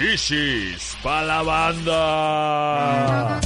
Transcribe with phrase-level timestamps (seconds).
[0.00, 3.38] Shishis pa' la banda.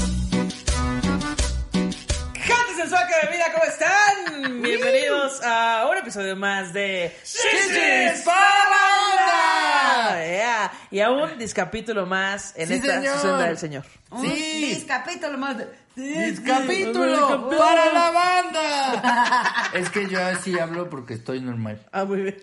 [2.32, 4.62] Gente sensual que vida, ¿cómo están?
[4.62, 8.38] Bienvenidos a un episodio más de Shishis pa'
[8.70, 10.24] la banda.
[10.24, 10.72] Yeah.
[10.92, 13.14] Y a un discapítulo más en Sí, esta señor.
[13.16, 13.84] sesión del Señor.
[14.10, 14.66] Un Sí.
[14.76, 15.56] discapítulo más.
[15.58, 19.70] de- ¡Discapítulo para la banda!
[19.74, 21.84] es que yo así hablo porque estoy normal.
[21.90, 22.38] Ah, muy bien.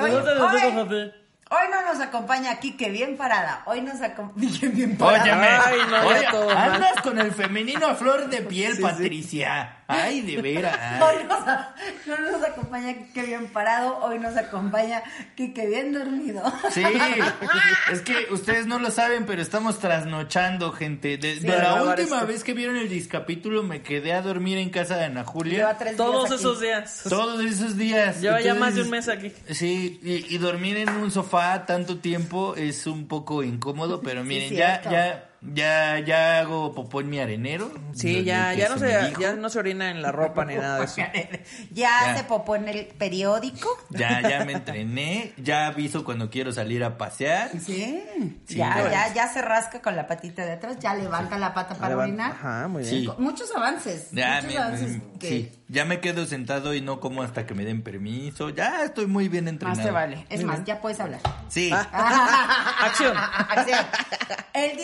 [0.00, 0.88] Oye, nos
[1.50, 3.62] hoy- no nos acompaña Kike bien parada.
[3.66, 5.22] Hoy nos acompaña bien parada.
[5.24, 9.76] Óyeme, Ay, no, ya oye, andas con el femenino a flor de piel, Patricia.
[9.90, 10.78] Ay, de veras.
[11.02, 13.98] Hoy nos, no nos acompaña Kike bien parado.
[13.98, 15.02] Hoy nos acompaña
[15.36, 16.42] Kike bien dormido.
[16.70, 16.82] Sí,
[17.92, 21.18] es que ustedes no lo saben, pero estamos trasnochando, gente.
[21.18, 22.26] De, la última esto.
[22.26, 25.76] vez que vieron el discapítulo, me quedé a dormir en casa de Ana Lleva Julia.
[25.78, 27.02] tres Todos días esos días.
[27.08, 28.20] Todos esos días.
[28.20, 29.32] Lleva ya más de un mes aquí.
[29.50, 34.54] Sí, y, y dormir en un sofá tanto tiempo es un poco incómodo, pero miren,
[34.54, 37.70] ya, ya, ya, ya hago popó en mi arenero.
[37.94, 40.84] Sí, ya, ya no se, ya no se orina en la ropa ni nada de
[40.84, 40.96] eso.
[41.70, 42.16] Ya, Ya.
[42.16, 43.68] se popó en el periódico.
[43.90, 47.50] Ya, ya me entrené, ya aviso cuando quiero salir a pasear.
[47.52, 48.02] Sí.
[48.46, 50.78] Sí, ya, ya, ya se rasca con la patita de atrás.
[50.80, 52.32] Ya levanta la pata para orinar.
[52.32, 52.94] Ajá, muy bien.
[53.04, 53.10] Sí.
[53.18, 54.08] Muchos avances.
[54.12, 57.46] Ya muchos me, avances me- que sí, ya me quedo sentado y no como hasta
[57.46, 58.50] que me den permiso.
[58.50, 59.76] Ya estoy muy bien entrenado.
[59.78, 60.26] más te vale.
[60.28, 61.20] Es más, ya puedes hablar.
[61.48, 61.70] Sí.
[61.92, 63.16] Acción.
[63.48, 63.86] Acción.
[64.54, 64.76] El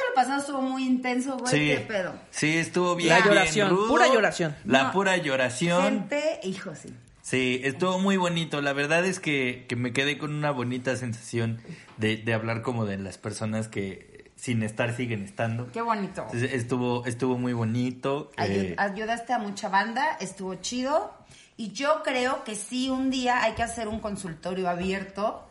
[0.00, 1.50] discapítulo pasado estuvo muy intenso, güey.
[1.52, 2.14] Sí, ¿Qué pedo?
[2.30, 3.10] sí, estuvo bien.
[3.10, 3.88] La bien lloración, rudo.
[3.88, 4.56] pura lloración.
[4.64, 4.92] La No.
[4.92, 5.82] pura lloración.
[5.82, 6.94] Gente, hijo, sí.
[7.22, 8.60] Sí, estuvo muy bonito.
[8.62, 11.60] La verdad es que, que me quedé con una bonita sensación
[11.98, 15.70] de, de hablar como de las personas que sin estar siguen estando.
[15.70, 16.22] Qué bonito.
[16.22, 18.32] Entonces, estuvo, estuvo muy bonito.
[18.36, 21.12] Ayu- eh, ayudaste a mucha banda, estuvo chido.
[21.58, 25.46] Y yo creo que sí, un día hay que hacer un consultorio abierto.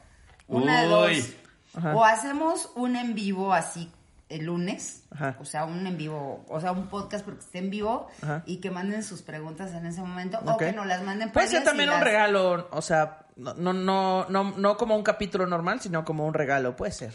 [0.47, 1.17] Una de Uy.
[1.21, 1.29] dos.
[1.75, 1.95] Ajá.
[1.95, 3.91] O hacemos un en vivo así
[4.29, 5.03] el lunes.
[5.11, 5.35] Ajá.
[5.41, 8.07] O sea, un en vivo, o sea, un podcast porque esté en vivo.
[8.21, 8.43] Ajá.
[8.45, 10.39] Y que manden sus preguntas en ese momento.
[10.45, 13.73] O que nos las manden Puede ser también un las- regalo, o sea, no, no,
[13.73, 17.11] no, no, no como un capítulo normal, sino como un regalo, puede ser.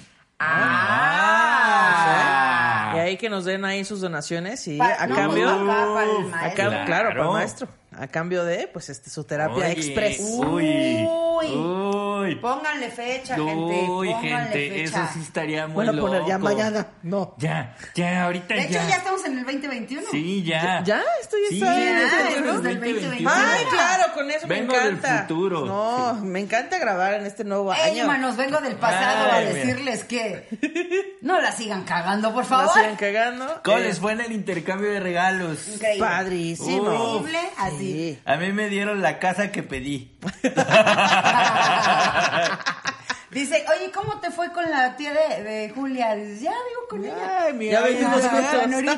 [1.24, 2.92] Ah.
[2.96, 6.04] Y ahí que nos den ahí sus donaciones y Pa- a no, cambio, papá, para
[6.10, 6.64] el a maestro.
[6.70, 10.20] cam- claro, para el maestro, a cambio de, pues, este, su terapia oye, express.
[10.20, 11.06] Uy.
[11.06, 11.46] Uy.
[11.46, 11.93] Uy.
[12.36, 13.52] Pónganle fecha, gente.
[13.88, 15.04] Uy, Pónganle gente, fecha.
[15.04, 17.34] eso sí estaría muy Bueno, poner ya mañana, no.
[17.38, 18.88] Ya, ya, ahorita De hecho, ya.
[18.88, 20.02] ya estamos en el 2021.
[20.10, 20.82] Sí, ya.
[20.84, 21.02] ¿Ya?
[21.20, 22.60] ¿Esto ya Sí, está en el ya, 2021?
[22.62, 23.30] desde el 2021.
[23.34, 25.22] Ay, claro, con eso Vengo me del encanta.
[25.28, 25.66] futuro.
[25.66, 28.06] No, me encanta grabar en este nuevo Ey, año.
[28.06, 29.50] manos, vengo del pasado a mira.
[29.52, 30.48] decirles que
[31.22, 32.74] no la sigan cagando, por No favor.
[32.74, 33.60] sigan cagando.
[33.64, 35.68] ¿Cómo Eh, les fue en el intercambio de regalos?
[35.68, 36.06] Increíble.
[36.06, 37.16] Padrísimo.
[37.20, 37.76] Increíble, así.
[37.78, 38.18] Sí.
[38.24, 40.13] A mí me dieron la casa que pedí.
[43.30, 46.14] Dice, oye, ¿cómo te fue con la tía de, de Julia?
[46.14, 47.46] Dices, ya vivo con ella.
[47.46, 48.52] Ay, mira, Ya vivimos ya, juntos.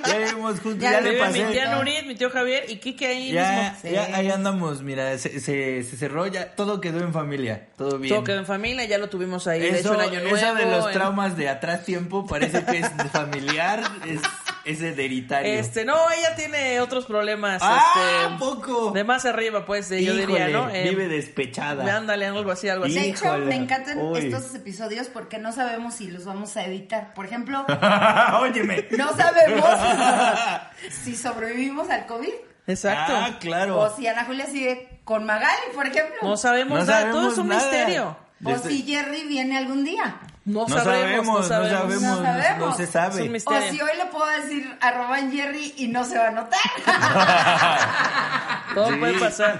[0.07, 1.43] Ya vivimos juntos, Ya ya, le pasé.
[1.47, 3.79] mi tía Nurit, mi tío Javier y Kike ahí Ya, mismo.
[3.81, 3.91] Sí.
[3.95, 8.15] ya, ahí andamos, mira, se, se, se cerró ya, todo quedó en familia, todo bien.
[8.15, 9.61] Todo quedó en familia, ya lo tuvimos ahí.
[9.61, 10.37] de eso, hecho, en Año Nuevo.
[10.37, 14.21] eso de los en- traumas de atrás tiempo parece que es de familiar, es,
[14.67, 15.53] es hereditario.
[15.59, 17.63] Este, no, ella tiene otros problemas.
[17.65, 18.91] ¡Ah, este, poco!
[18.91, 20.71] De más arriba, pues, de, yo diría, Híjole, ¿no?
[20.71, 21.97] Eh, vive despechada.
[21.97, 22.95] Ándale, algo así, algo así.
[22.95, 23.47] De hecho, Híjole.
[23.47, 24.19] me encantan Uy.
[24.19, 27.15] estos episodios porque no sabemos si los vamos a editar.
[27.15, 27.65] Por ejemplo,
[28.41, 28.87] Óyeme.
[28.99, 29.65] no sabemos
[30.91, 32.29] si sobrevivimos al COVID
[32.69, 33.13] Exacto.
[33.17, 33.79] Ah, claro.
[33.79, 36.17] o si Ana Julia sigue con Magali, por ejemplo.
[36.23, 37.61] no sabemos No nada, todo es un nada.
[37.61, 38.17] misterio.
[38.45, 40.17] o Desde- si Jerry viene algún día.
[40.47, 42.01] No, No sabemos, no sabemos.
[42.03, 43.29] no sabemos, No se Es un sabe.
[43.29, 43.69] misterio.
[43.69, 46.61] O si hoy le puedo decir arroba Jerry y no se va a notar.
[48.75, 48.97] Todo Sí.
[48.97, 49.59] puede pasar.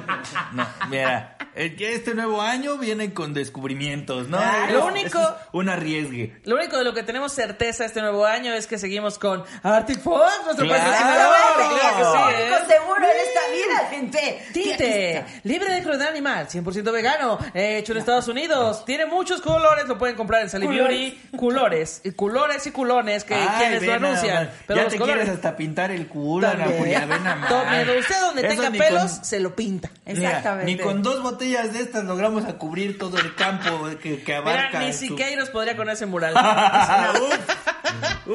[0.53, 4.39] No, mira, que este nuevo año viene con descubrimientos, ¿no?
[4.39, 6.37] Ah, Es- lo único- es un arriesgue.
[6.45, 10.01] Lo único de lo que tenemos certeza este nuevo año es que seguimos con Arctic
[10.01, 10.83] Fox, nuestro Claro.
[10.85, 11.35] patrocinador.
[11.57, 12.47] Claro que sí, ¿eh?
[12.53, 14.43] Único seguro en esta vida, gente.
[14.53, 18.85] Tinte, libre de crueldad animal, 100% vegano, eh, hecho en Estados Unidos.
[18.85, 21.19] Tiene muchos colores, lo pueden comprar en Sally Beauty.
[21.37, 24.51] Colores, y colores y culones que Ay, quienes lo anuncian.
[24.67, 25.23] Pero ya los te colores.
[25.25, 26.79] quieres hasta pintar el culo, Ana También.
[26.83, 27.49] Julia, ve nada más.
[27.49, 29.91] Tome, usted donde Eso tenga pelos, con- se lo pinta.
[30.07, 30.73] Mira, Exactamente.
[30.73, 34.35] ni con dos botellas botellas de estas logramos a cubrir todo el campo que, que
[34.35, 34.79] abarca.
[34.79, 36.35] Mira, ni su- Siqueiros podría con ese mural.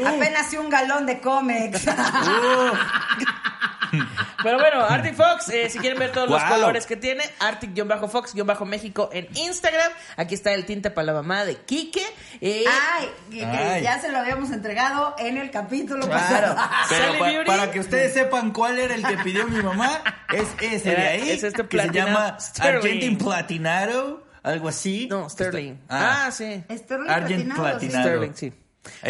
[0.06, 1.86] Apenas y un galón de cómics.
[4.44, 9.28] Pero bueno, Arctic Fox, eh, si quieren ver todos los colores que tiene, Arctic-Fox-México en
[9.36, 9.92] Instagram.
[10.18, 12.04] Aquí está el tinte para la mamá de Quique.
[12.40, 13.10] Eh, Ay,
[13.84, 16.56] ya se lo habíamos entregado en el capítulo Claro.
[16.56, 16.70] pasado.
[16.90, 17.46] Pero Sally pa- Beauty.
[17.46, 20.02] para que ustedes sepan cuál era el que pidió mi mamá,
[20.34, 22.76] es ese de ahí, es este que se llama Sterling.
[22.78, 25.08] Argentine Platinado, algo así.
[25.10, 25.76] No, Sterling.
[25.90, 26.26] Ah.
[26.28, 26.64] Ah, sí.
[26.72, 28.04] Sterling Argent platinado, platinado.
[28.10, 28.54] Sterling, sí.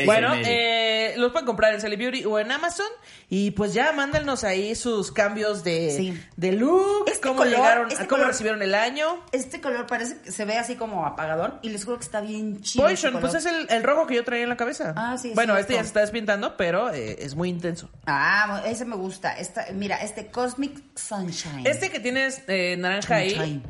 [0.05, 2.87] Bueno, eh, los pueden comprar en Sally Beauty o en Amazon.
[3.29, 6.21] Y pues ya mándanos ahí sus cambios de, Sí.
[6.35, 9.23] de look, Este cómo color, llegaron, este cómo color- recibieron el año.
[9.31, 12.61] Este color parece que se ve así como apagador y les juro que está bien
[12.61, 12.87] chido.
[12.89, 14.93] este Poison, pues es el, el rojo que yo traía en la cabeza.
[14.97, 17.89] Ah, sí, Bueno, sí, este ya se está despintando, pero eh, es muy intenso.
[18.05, 19.31] Ah, ese me gusta.
[19.37, 21.65] Esta, mira, este Cosmic Sunshine.
[21.65, 23.63] Este que tienes eh, naranja ahí,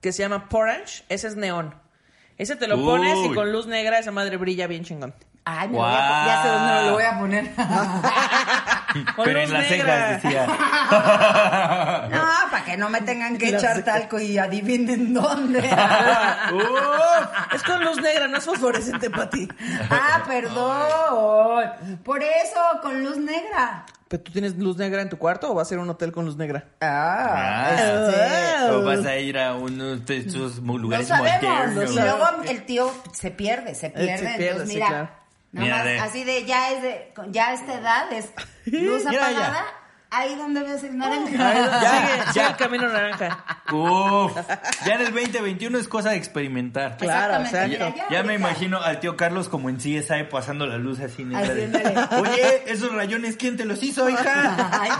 [0.00, 1.74] que se llama Porange, ese es neón.
[2.38, 2.84] Ese te lo Uy.
[2.84, 5.14] pones y con luz negra esa madre brilla bien chingón.
[5.46, 7.54] Ay, me lo voy a, ya sé dónde lo voy a poner.
[9.16, 10.20] Con Pero luz en las negra.
[10.20, 10.46] cejas decía.
[12.10, 15.58] no, para que no me tengan que echar talco y adivinen dónde.
[17.54, 19.48] Es con luz negra, no es fosforescente para ti.
[19.90, 21.98] ah, perdón.
[22.04, 23.84] Por eso, con luz negra.
[24.08, 26.24] ¿Pero tú tienes luz negra en tu cuarto o vas a ser un hotel con
[26.24, 26.64] luz negra?
[26.80, 31.42] Ah, Ah, este, o vas a ir a uno de esos No lugares sabemos.
[31.42, 31.90] modernos.
[31.92, 34.18] Y luego el tío se pierde, se pierde.
[34.18, 35.08] se pierde, entonces, sí, mira, claro.
[35.54, 38.30] Nada Mira, más de- así de ya es de, ya a esta edad es
[38.66, 39.32] luz apagada.
[39.32, 39.64] ya.
[40.16, 42.30] Ahí donde ves el naranja.
[42.34, 43.44] Ya, el camino naranja.
[43.72, 44.32] Uf,
[44.86, 46.96] ya en el 2021 es cosa de experimentar.
[46.98, 47.68] Claro, exacto.
[47.68, 51.52] mira, Ya me imagino al tío Carlos como en CSI pasando la luz así negra
[51.52, 52.20] de, Haciéndole.
[52.30, 54.56] Oye, esos rayones, ¿quién te los hizo, hija?
[54.80, 54.90] Ay.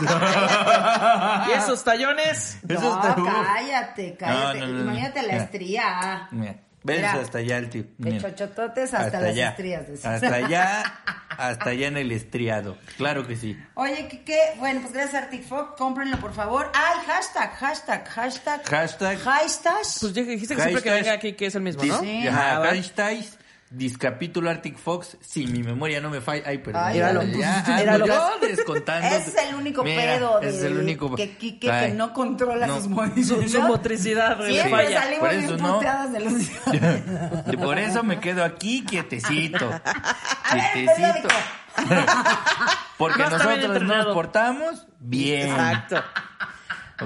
[1.49, 2.59] ¿Y esos tallones?
[2.69, 3.29] Eso no, está- uf.
[3.47, 4.61] cállate, cállate.
[4.61, 4.91] No, no, no, no.
[4.93, 6.29] Imagínate la estría.
[6.33, 7.85] Mira, ves Mira, hasta allá el tío.
[7.99, 9.49] De chochototes hasta, las allá.
[9.51, 9.87] estrías.
[9.89, 10.05] decís.
[10.07, 10.83] Hasta allá,
[11.37, 12.79] hasta allá en el estriado.
[12.97, 13.59] Claro que sí.
[13.75, 16.71] Oye, Kike, bueno, pues gracias a Arctic Fox, cómprenlo por favor.
[16.75, 18.65] Ay, hashtag, hashtag, hashtag.
[18.69, 19.19] Hashtag.
[19.19, 19.83] Hashtag.
[20.01, 22.01] Pues ya dijiste que siempre que venga aquí que es el mismo, ¿no?
[22.01, 22.29] Sí.
[22.29, 23.25] Ajá, Ah, hashtag
[23.71, 25.17] Discapítulo Arctic Fox.
[25.21, 26.45] Si mi memoria no me falla.
[26.47, 26.83] Ay, perdón.
[26.85, 28.07] Ay, ya, míralo, ya, pues, ando míralo.
[28.07, 29.09] yo descontando.
[29.09, 32.67] Ese es el único Mira, pedo de es el único que Kike que no controla
[32.69, 32.77] no.
[32.77, 33.43] sus movimientos.
[33.43, 35.01] Su, su motricidad le Siempre falla.
[35.03, 35.75] salimos Por bien eso no.
[35.75, 36.33] puteadas de los
[37.53, 39.71] Y Por eso me quedo aquí quietecito.
[40.53, 40.93] Quietecito.
[40.95, 41.29] periódico.
[42.97, 45.49] Porque No nosotros nos portamos bien.
[45.51, 46.03] Exacto.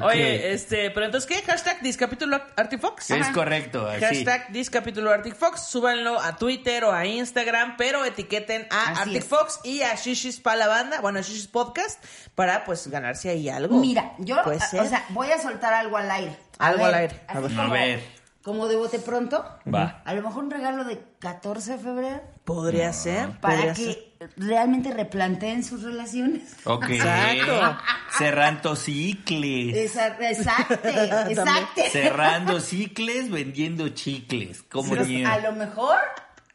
[0.02, 1.42] Oye, este, pero entonces, ¿qué?
[1.42, 3.10] Hashtag Discapítulo Artifox.
[3.10, 4.00] Es correcto, así.
[4.04, 9.16] Hashtag Discapítulo Arctic Fox, súbanlo a Twitter o a Instagram, pero etiqueten a Así Arctic
[9.22, 9.24] es.
[9.24, 12.04] Fox y a Shishis pa' la banda, bueno, a Shishis Podcast,
[12.34, 13.78] para pues ganarse ahí algo.
[13.78, 16.36] Mira, yo, a- o sea, voy a soltar algo al aire.
[16.58, 17.20] Algo al aire.
[17.26, 17.52] A ver.
[17.52, 18.02] A como, ver.
[18.42, 19.44] como de bote pronto.
[19.72, 20.02] Va.
[20.04, 22.22] A lo mejor un regalo de 14 de febrero.
[22.48, 24.30] Podría ser, Para podría que ser.
[24.38, 26.42] realmente replanteen sus relaciones.
[26.64, 26.88] Ok.
[26.88, 27.78] Exacto.
[28.16, 29.76] Cerrando cicles.
[29.76, 30.30] Exacte,
[31.30, 31.90] exacte.
[31.90, 34.62] Cerrando cicles, vendiendo chicles.
[34.62, 35.98] Como a lo mejor,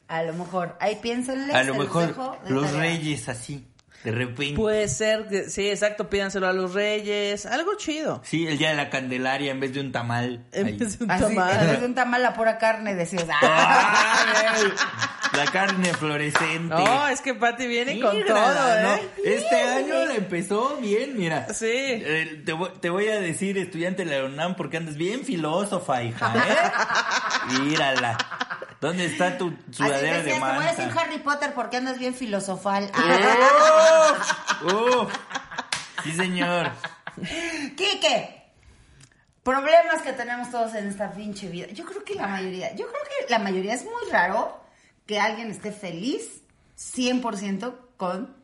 [0.08, 1.54] a lo mejor, ahí piénsenle.
[1.54, 2.16] A lo mejor
[2.50, 2.80] los tarea.
[2.82, 3.66] reyes así,
[4.04, 4.56] de repente.
[4.56, 8.20] Puede ser, que- sí, exacto, pídanselo a los reyes, algo chido.
[8.26, 10.44] Sí, el día de la Candelaria en vez de un tamal.
[10.54, 10.76] En ahí.
[10.78, 11.60] vez de un Así, tamal.
[11.62, 15.20] en vez de un tamal a pura carne, decías, ah.
[15.36, 16.76] La carne fluorescente.
[16.76, 18.96] No, es que Patty viene con todo, ¿no?
[18.96, 19.10] ¿eh?
[19.24, 21.52] Este año la empezó bien, mira.
[21.54, 21.66] Sí.
[21.72, 26.04] Eh, te, voy, te voy a decir, estudiante de la UNAM, porque andas bien filósofa,
[26.04, 27.60] hija, ¿eh?
[27.62, 28.18] Mírala.
[28.80, 30.84] ¿Dónde está tu así sudadera de decías, te voy a manta?
[30.84, 32.92] decir Harry Potter porque andas bien filosofal.
[32.94, 34.14] Ah.
[34.66, 34.74] ¡Uf!
[34.74, 35.14] ¡Uf!
[36.04, 36.70] Sí, señor.
[37.78, 38.44] Quique,
[39.42, 41.68] problemas que tenemos todos en esta pinche vida.
[41.72, 44.63] Yo creo que la mayoría, yo creo que la mayoría es muy raro
[45.06, 46.42] que alguien esté feliz
[46.78, 48.36] 100% con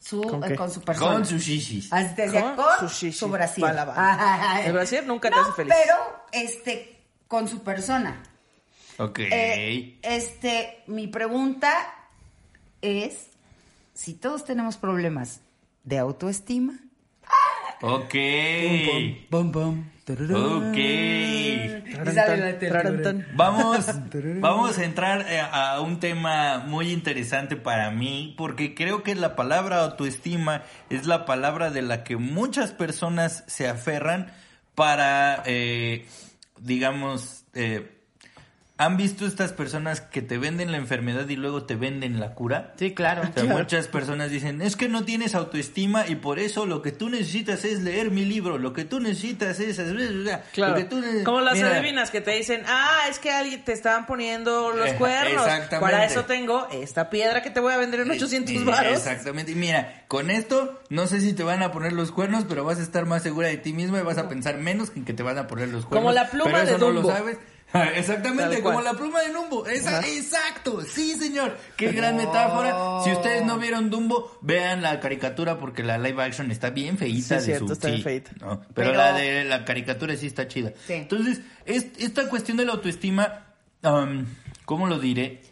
[0.00, 1.12] su, ¿Con eh, con su persona.
[1.14, 1.90] Con sus shishis.
[1.92, 3.64] Así te decía, Con con su su Brasil.
[3.64, 5.74] El brasier nunca te No, hace feliz.
[5.82, 5.96] Pero,
[6.32, 8.22] este, con su persona.
[8.98, 9.20] Ok.
[9.20, 11.72] Eh, este, mi pregunta
[12.82, 13.28] es,
[13.94, 15.40] si todos tenemos problemas
[15.84, 16.78] de autoestima,
[17.80, 18.14] ok.
[19.30, 19.84] Bum, bum.
[20.06, 20.76] Ok.
[21.94, 23.26] Tarantán, tarantán.
[23.34, 23.86] Vamos,
[24.40, 29.34] vamos a entrar eh, a un tema muy interesante para mí, porque creo que la
[29.34, 34.30] palabra autoestima es la palabra de la que muchas personas se aferran
[34.74, 36.06] para, eh,
[36.60, 37.93] digamos, eh,
[38.76, 42.72] ¿Han visto estas personas que te venden la enfermedad y luego te venden la cura?
[42.76, 43.22] Sí, claro.
[43.22, 46.90] O sea, muchas personas dicen, es que no tienes autoestima y por eso lo que
[46.90, 49.76] tú necesitas es leer mi libro, lo que tú necesitas es...
[50.52, 50.72] Claro.
[50.72, 53.72] Lo que tú Como las Mira, adivinas que te dicen, ah, es que alguien te
[53.72, 55.46] estaban poniendo los Eh, cuernos.
[55.46, 55.78] exactamente.
[55.92, 58.92] Para eso tengo esta piedra que te voy a vender en 800 Eh, baros.
[58.98, 59.52] Exactamente.
[59.52, 62.80] Y mira, con esto no sé si te van a poner los cuernos, pero vas
[62.80, 65.22] a estar más segura de ti misma y vas a pensar menos en que te
[65.22, 66.02] van a poner los cuernos.
[66.02, 67.02] Como la pluma pero eso de no Dumbo.
[67.02, 67.38] lo sabes.
[67.96, 69.66] Exactamente, como la pluma de Dumbo.
[69.66, 71.56] Esa- exacto, sí, señor.
[71.76, 73.00] Qué gran metáfora.
[73.04, 77.28] Si ustedes no vieron Dumbo, vean la caricatura porque la live action está bien feíta.
[77.28, 78.30] Sí, de cierto, su- está bien feíta.
[78.40, 78.60] ¿no?
[78.60, 80.72] Pero, Pero- la de la caricatura sí está chida.
[80.86, 80.94] Sí.
[80.94, 83.46] Entonces, es- esta cuestión de la autoestima,
[83.82, 84.24] um,
[84.64, 85.42] ¿cómo lo diré?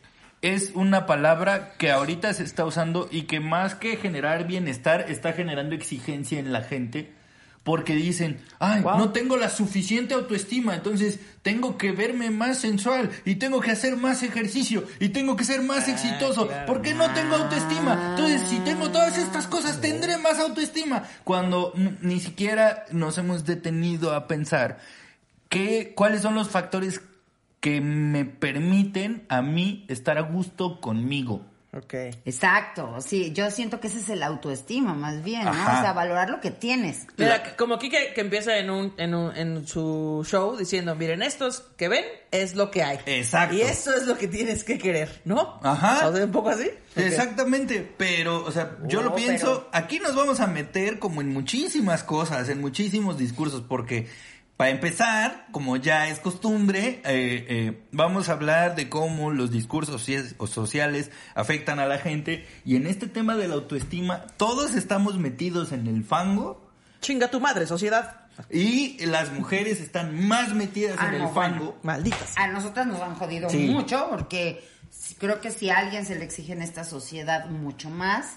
[0.42, 5.32] Es una palabra que ahorita se está usando y que más que generar bienestar, está
[5.32, 7.12] generando exigencia en la gente.
[7.64, 8.98] Porque dicen, ay, Wow.
[8.98, 13.96] no tengo la suficiente autoestima, entonces tengo que verme más sensual y tengo que hacer
[13.96, 16.66] más ejercicio y tengo que ser más exitoso claro.
[16.66, 18.14] porque no tengo autoestima.
[18.16, 21.04] Entonces, si tengo todas estas cosas, tendré más autoestima.
[21.22, 24.78] Cuando ni siquiera nos hemos detenido a pensar
[25.48, 27.02] ¿Qué, ¿Cuáles son los factores
[27.60, 31.44] que me permiten a mí estar a gusto conmigo?
[31.74, 31.94] Ok.
[32.26, 35.50] Exacto, sí, yo siento que ese es el autoestima más bien, ¿no?
[35.52, 35.78] Ajá.
[35.78, 37.06] O sea, valorar lo que tienes.
[37.16, 41.60] Mira, como Kike que empieza en un, en un en su show diciendo, miren, estos
[41.78, 42.98] que ven es lo que hay.
[43.06, 43.54] Exacto.
[43.56, 45.58] Y eso es lo que tienes que querer, ¿no?
[45.62, 46.08] Ajá.
[46.08, 46.68] O sea, un poco así.
[46.94, 51.20] Exactamente, pero, o sea, yo Oh, lo pienso, pero- aquí nos vamos a meter como
[51.22, 54.08] en muchísimas cosas, en muchísimos discursos, porque
[54.56, 60.06] para empezar, como ya es costumbre, eh, eh, vamos a hablar de cómo los discursos
[60.48, 65.72] sociales afectan a la gente, y en este tema de la autoestima, todos estamos metidos
[65.72, 68.20] en el fango, Chinga tu madre, sociedad.
[68.50, 71.76] y las mujeres están más metidas Ah, en el fango.
[71.82, 72.36] Malditas.
[72.36, 73.66] A nosotras nos han jodido Sí.
[73.68, 74.62] mucho porque
[75.18, 78.36] creo que si a alguien se le exige en esta sociedad mucho más,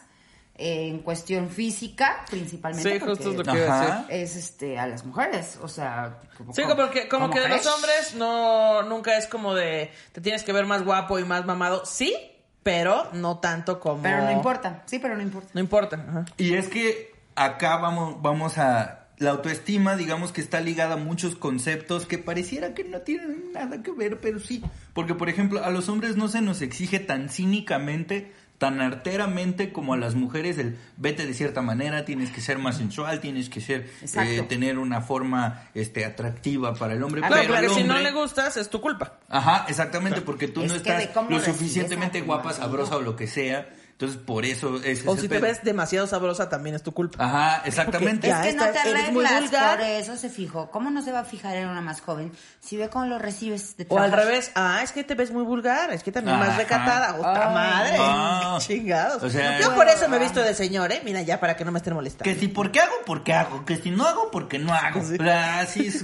[0.57, 4.05] en cuestión física principalmente, Sí, justo es lo porque que iba a decir.
[4.09, 7.49] es este a las mujeres, o sea, como, Sí, como que, como ¿cómo que de
[7.49, 11.45] los hombres no, nunca es como de, te tienes que ver más guapo y más
[11.45, 11.85] mamado.
[11.85, 12.15] Sí,
[12.63, 14.01] pero no tanto como...
[14.01, 15.49] Pero no importa, sí, pero no importa.
[15.53, 16.05] No importa.
[16.07, 16.25] ajá.
[16.37, 19.01] Y es que acá vamos, vamos a...
[19.17, 23.81] La autoestima, digamos que está ligada a muchos conceptos que pareciera que no tienen nada
[23.81, 24.61] que ver, pero sí.
[24.93, 29.93] Porque, por ejemplo, a los hombres no se nos exige tan cínicamente, tan arteramente como
[29.93, 33.61] a las mujeres el vete de cierta manera, tienes que ser más sensual, tienes que
[33.61, 37.21] ser eh, tener una forma este atractiva para el hombre.
[37.21, 39.19] Claro, pero porque si no le gustas, es tu culpa.
[39.29, 43.69] Ajá, exactamente, porque tú Es no estás lo suficientemente guapa, sabrosa o lo que sea.
[43.97, 47.23] Entonces, por eso es O si te ves demasiado sabrosa, también es tu culpa.
[47.23, 48.29] Ajá, exactamente.
[48.29, 49.77] Es que no te arreglas, vulgar.
[49.77, 50.69] por eso se fijó.
[50.69, 53.77] ¿Cómo no se va a fijar en una más joven si ve cómo lo recibes
[53.77, 56.57] de O al revés, ah, es que te ves muy vulgar, es que también más
[56.57, 57.15] recatada.
[57.15, 58.59] ¡Otra madre!
[58.67, 59.23] Chingados.
[59.23, 61.01] O sea- Yo por eso me he visto de señor, ¿eh?
[61.05, 62.25] Mira, ya para que no me estén molestando.
[62.25, 63.63] Que si porque hago, porque hago.
[63.63, 64.99] Que si no hago, porque no hago.
[64.99, 66.03] Así es.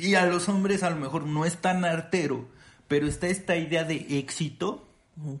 [0.00, 2.48] Y a los hombres a lo mejor no es tan artero,
[2.88, 4.88] pero está esta idea de éxito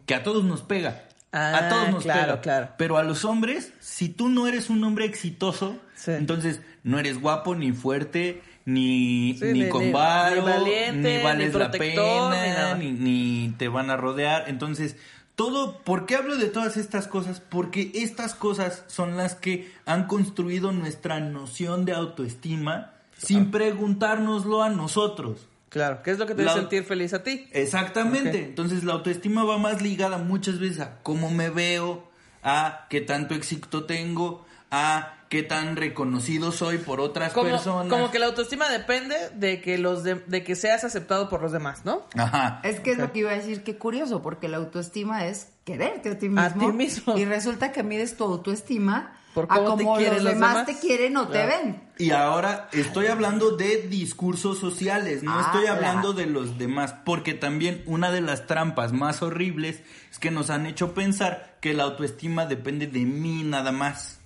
[0.06, 1.02] que a todos nos pega.
[1.32, 2.40] Ah, a todos nos claro, pega.
[2.40, 2.68] claro.
[2.76, 6.10] Pero a los hombres, si tú no eres un hombre exitoso, Sí.
[6.12, 11.22] entonces no eres guapo, ni fuerte, ni, Sí, ni ni- con varo, ni valiente, ni
[11.24, 14.44] vales la pena, ni, ni te van a rodear.
[14.48, 14.96] Entonces,
[15.36, 17.40] todo, ¿por qué hablo de todas estas cosas?
[17.40, 24.68] Porque estas cosas son las que han construido nuestra noción de autoestima sin preguntárnoslo a
[24.70, 25.46] nosotros.
[25.70, 27.48] Claro, ¿qué es lo que te La- hace sentir feliz a ti?
[27.52, 28.44] Exactamente.
[28.44, 32.08] Entonces la autoestima va más ligada muchas veces a cómo me veo,
[32.42, 37.86] a qué tanto éxito tengo, a qué tan reconocido soy por otras Como, personas.
[37.88, 41.52] como que la autoestima depende de que los de, de que seas aceptado por los
[41.52, 42.02] demás, ¿no?
[42.16, 42.60] Ajá.
[42.64, 46.10] Es que es lo que iba a decir, qué curioso, porque la autoestima es quererte
[46.10, 46.42] a ti mismo.
[46.42, 47.16] A ti mismo.
[47.16, 50.54] Y resulta que mides tu autoestima Por a cómo te como quieren los los demás,
[50.54, 50.66] demás.
[50.66, 51.48] te quieren o Claro.
[51.50, 51.82] te ven.
[51.98, 56.14] Y ahora estoy hablando de discursos sociales, no Ah, estoy hablando claro.
[56.14, 60.66] de los demás, porque también una de las trampas más horribles es que nos han
[60.66, 64.18] hecho pensar que la autoestima depende de mí nada más.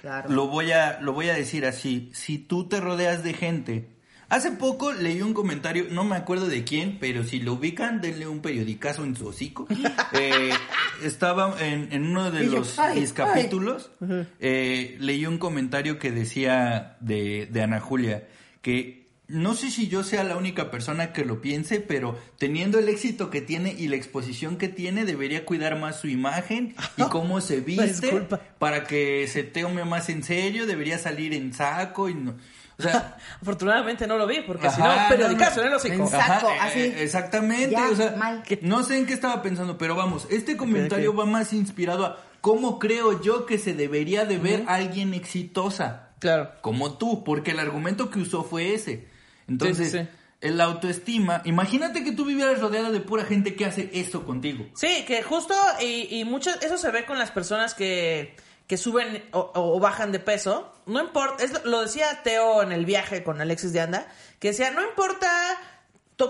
[0.00, 0.28] Claro.
[0.30, 2.10] Lo voy a, lo voy a decir así.
[2.14, 3.95] Si tú te rodeas de gente.
[4.28, 8.26] Hace poco leí un comentario, no me acuerdo de quién, pero si lo ubican, denle
[8.26, 9.66] un periodicazo en su hocico.
[10.12, 10.50] Eh,
[11.02, 13.90] estaba en, en uno de yo, los ay, mis capítulos,
[14.40, 18.26] eh, leí un comentario que decía de, de Ana Julia,
[18.62, 22.88] que no sé si yo sea la única persona que lo piense, pero teniendo el
[22.88, 27.40] éxito que tiene y la exposición que tiene, debería cuidar más su imagen y cómo
[27.40, 28.40] se viste disculpa.
[28.58, 32.36] para que se tome más en serio, debería salir en saco y no.
[32.78, 36.04] O sea, Afortunadamente no lo vi, porque si no, periodicazo no, en el hocico.
[36.04, 36.48] Exacto.
[36.60, 36.80] Así.
[36.80, 38.44] eh, exactamente, Ya, o sea, mal.
[38.60, 42.78] no sé en qué estaba pensando, pero vamos, este comentario va más inspirado a cómo
[42.78, 46.50] creo yo que se debería de ver a alguien exitosa, Claro.
[46.60, 49.08] como tú, porque el argumento que usó fue ese.
[49.48, 50.08] Entonces, Sí, sí, sí.
[50.40, 54.66] el autoestima, imagínate que tú vivieras rodeada de pura gente que hace eso contigo.
[54.74, 58.36] Sí, que justo, y, y mucho, eso se ve con las personas que,
[58.66, 60.72] que suben o, o bajan de peso.
[60.86, 64.06] No importa, es, lo- decía Teo en el viaje con Alexis de Anda,
[64.40, 65.28] que decía, no importa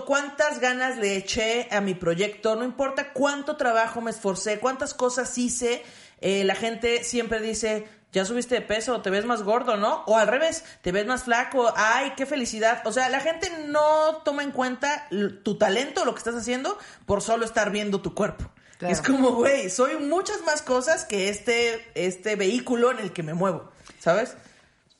[0.05, 5.37] cuántas ganas le eché a mi proyecto, no importa cuánto trabajo me esforcé, cuántas cosas
[5.37, 5.83] hice,
[6.19, 10.03] eh, la gente siempre dice, ya subiste de peso, te ves más gordo, ¿no?
[10.05, 12.81] O al revés, te ves más flaco, ay, qué felicidad.
[12.85, 15.07] O sea, la gente no toma en cuenta
[15.43, 18.49] tu talento, lo que estás haciendo, por solo estar viendo tu cuerpo.
[18.77, 18.93] Claro.
[18.93, 23.33] Es como, güey, soy muchas más cosas que este, este vehículo en el que me
[23.33, 24.37] muevo, ¿sabes?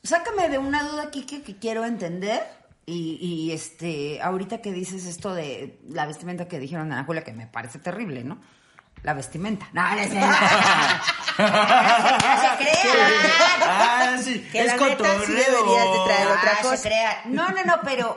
[0.02, 2.42] Sácame de una duda aquí que, quiero entender.
[2.86, 7.34] Y, y, este, ahorita que dices esto de la vestimenta que dijeron Ana Julia, que
[7.34, 8.40] me parece terrible, ¿no?
[9.02, 9.68] La vestimenta.
[9.72, 10.18] No, no cierto.
[11.38, 12.98] No se crean.
[13.62, 15.64] Ah, sí, Que es la neta sí cotorreo.
[15.64, 16.76] deberías de traer otra Ah, cosa.
[16.76, 17.22] se crea.
[17.26, 18.16] No, no, no, pero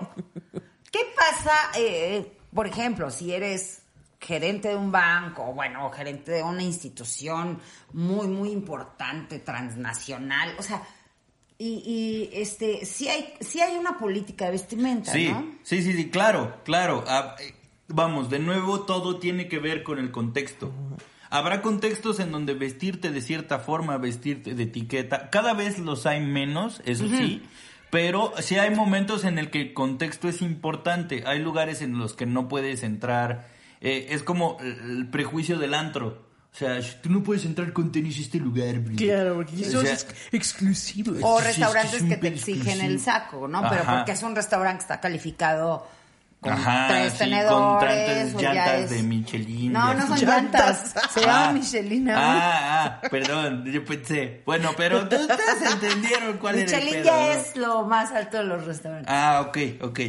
[0.92, 3.84] ¿qué pasa, eh, por ejemplo, si eres
[4.20, 7.60] gerente de un banco, bueno, gerente de una institución
[7.94, 10.84] muy, muy importante, transnacional, o sea,
[11.58, 15.46] y, y este, sí hay, sí hay una política de vestimenta, Sí, ¿no?
[15.64, 17.04] sí, sí, sí, claro, claro.
[17.08, 17.54] Ah, eh,
[17.88, 20.72] vamos, de nuevo todo tiene que ver con el contexto.
[21.32, 26.20] Habrá contextos en donde vestirte de cierta forma, vestirte de etiqueta, cada vez los hay
[26.20, 27.42] menos, eso sí,
[27.90, 31.24] pero sí hay momentos en el que el contexto es importante.
[31.26, 33.48] Hay lugares en los que no puedes entrar.
[33.80, 36.32] eh, es como el prejuicio del antro.
[36.54, 38.80] O sea, tú no puedes entrar con tenis a este lugar.
[38.80, 38.94] bro.
[39.36, 39.98] porque O sea,
[40.34, 41.18] exclusivos.
[41.22, 43.00] O Sí, restaurantes es que te exigen el exclusivo.
[43.00, 43.64] saco, ¿no?
[43.70, 45.88] Pero porque es un restaurante que está calificado
[46.42, 47.52] con Ajá, tres sí, tenedores.
[47.54, 49.72] con tantas o ya llantas es- de Michelin.
[49.74, 50.94] No, no son llantas.
[51.14, 52.06] Se llama Michelin.
[52.06, 52.14] ¿no?
[52.16, 54.42] Ah, ah, perdón, yo pensé.
[54.46, 57.32] Bueno, pero tú- ustedes entendieron cuál era el Michelin pedo, ya ¿no?
[57.34, 59.08] es lo más alto de los restaurantes.
[59.14, 60.00] Ah, ok, ok.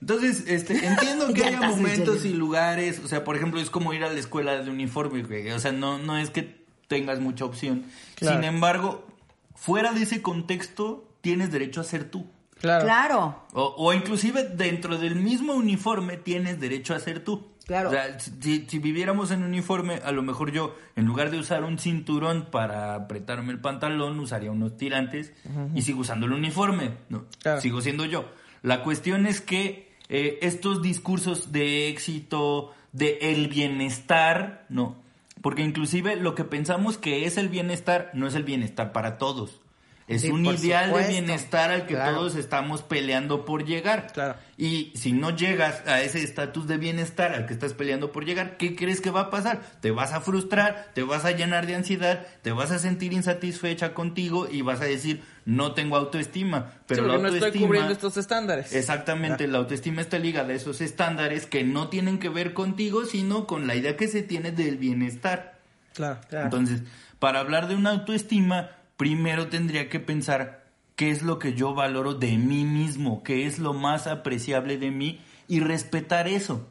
[0.00, 3.92] Entonces, este, entiendo que haya Llantas momentos y lugares, o sea, por ejemplo, es como
[3.94, 5.52] ir a la escuela de uniforme, güey.
[5.52, 7.84] O sea, no, no es que tengas mucha opción.
[8.16, 8.36] Claro.
[8.36, 9.06] Sin embargo,
[9.54, 12.26] fuera de ese contexto, tienes derecho a ser tú.
[12.60, 12.84] Claro.
[12.84, 13.42] Claro.
[13.52, 17.48] O, o inclusive dentro del mismo uniforme tienes derecho a ser tú.
[17.66, 17.88] Claro.
[17.88, 21.64] O sea, si, si viviéramos en uniforme, a lo mejor yo, en lugar de usar
[21.64, 25.32] un cinturón para apretarme el pantalón, usaría unos tirantes
[25.74, 26.92] y sigo usando el uniforme.
[27.08, 27.60] No, Claro.
[27.60, 28.30] sigo siendo yo.
[28.62, 34.96] La cuestión es que eh, estos discursos de éxito, de el bienestar, no.
[35.42, 39.60] Porque inclusive lo que pensamos que es el bienestar, no es el bienestar para todos.
[40.08, 41.12] Es Sí, un ideal supuesto.
[41.12, 42.14] de bienestar al que Claro.
[42.18, 44.12] todos estamos peleando por llegar.
[44.12, 44.36] Claro.
[44.56, 48.56] Y si no llegas a ese estatus de bienestar al que estás peleando por llegar,
[48.56, 49.60] ¿qué crees que va a pasar?
[49.80, 53.94] Te vas a frustrar, te vas a llenar de ansiedad, te vas a sentir insatisfecha
[53.94, 56.74] contigo y vas a decir, no tengo autoestima.
[56.86, 57.46] Pero Sí, la porque no autoestima...
[57.48, 58.72] estoy cubriendo estos estándares.
[58.74, 63.48] Exactamente, la autoestima está ligada a esos estándares que no tienen que ver contigo, sino
[63.48, 65.58] con la idea que se tiene del bienestar.
[65.94, 66.44] Claro, claro.
[66.44, 66.82] Entonces,
[67.18, 72.14] para hablar de una autoestima, primero tendría que pensar qué es lo que yo valoro
[72.14, 76.66] de mí mismo, qué es lo más apreciable de mí y respetar eso.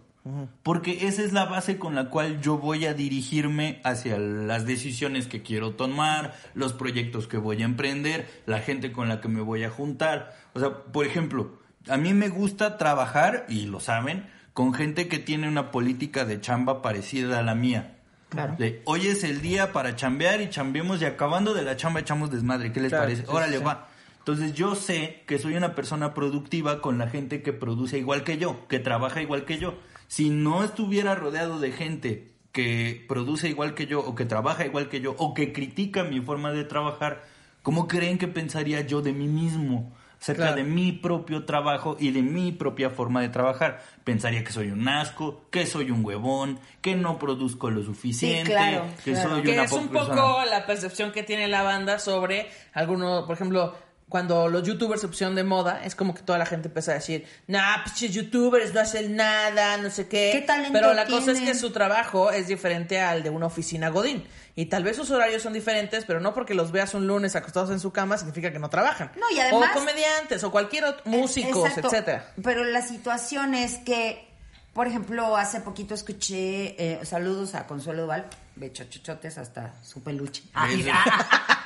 [0.64, 5.28] Porque esa es la base con la cual yo voy a dirigirme hacia las decisiones
[5.28, 9.42] que quiero tomar, los proyectos que voy a emprender, la gente con la que me
[9.42, 10.36] voy a juntar.
[10.54, 15.20] O sea, por ejemplo, a mí me gusta trabajar, y lo saben, con gente que
[15.20, 17.95] tiene una política de chamba parecida a la mía.
[18.36, 18.56] Claro.
[18.60, 22.30] De, hoy es el día para chambear y chambeemos y acabando de la chamba echamos
[22.32, 22.72] desmadre.
[22.72, 23.24] ¿Qué les Claro, parece?
[23.24, 23.64] sí, Órale, sí.
[23.64, 23.88] va.
[24.20, 28.38] Entonces yo sé que soy una persona productiva con la gente que produce igual que
[28.38, 29.76] yo, que trabaja igual que yo.
[30.08, 34.90] Si no estuviera rodeado de gente que produce igual que yo o que trabaja igual
[34.90, 37.24] que yo o que critica mi forma de trabajar,
[37.64, 39.94] ¿cómo creen que pensaría yo de mí mismo?
[40.20, 40.56] Acerca Claro.
[40.58, 43.82] de mi propio trabajo y de mi propia forma de trabajar.
[44.04, 48.86] Pensaría que soy un asco, que soy un huevón, que no produzco lo suficiente, claro,
[49.04, 49.30] que claro.
[49.30, 50.46] soy que una es un poco persona.
[50.46, 53.76] la percepción que tiene la banda sobre algunos, por ejemplo,
[54.10, 56.96] cuando los youtubers se pusieron de moda, es como que toda la gente empieza a
[56.96, 60.30] decir, nah, pinches youtubers no hacen nada, no sé qué.
[60.32, 63.90] ¿Qué talento Pero la cosa es que su trabajo es diferente al de una oficina
[63.90, 64.24] Godín.
[64.58, 67.72] Y tal vez sus horarios son diferentes, pero no porque los veas un lunes acostados
[67.72, 69.12] en su cama significa que no trabajan.
[69.20, 71.88] No, y además- O comediantes, o cualquier otro, músicos, Exacto.
[71.90, 72.32] etcétera.
[72.42, 74.30] Pero la situación es que,
[74.74, 80.44] por ejemplo, hace poquito escuché eh, saludos a Consuelo Duval, bechochochotes hasta su peluche.
[80.54, 80.70] Ah,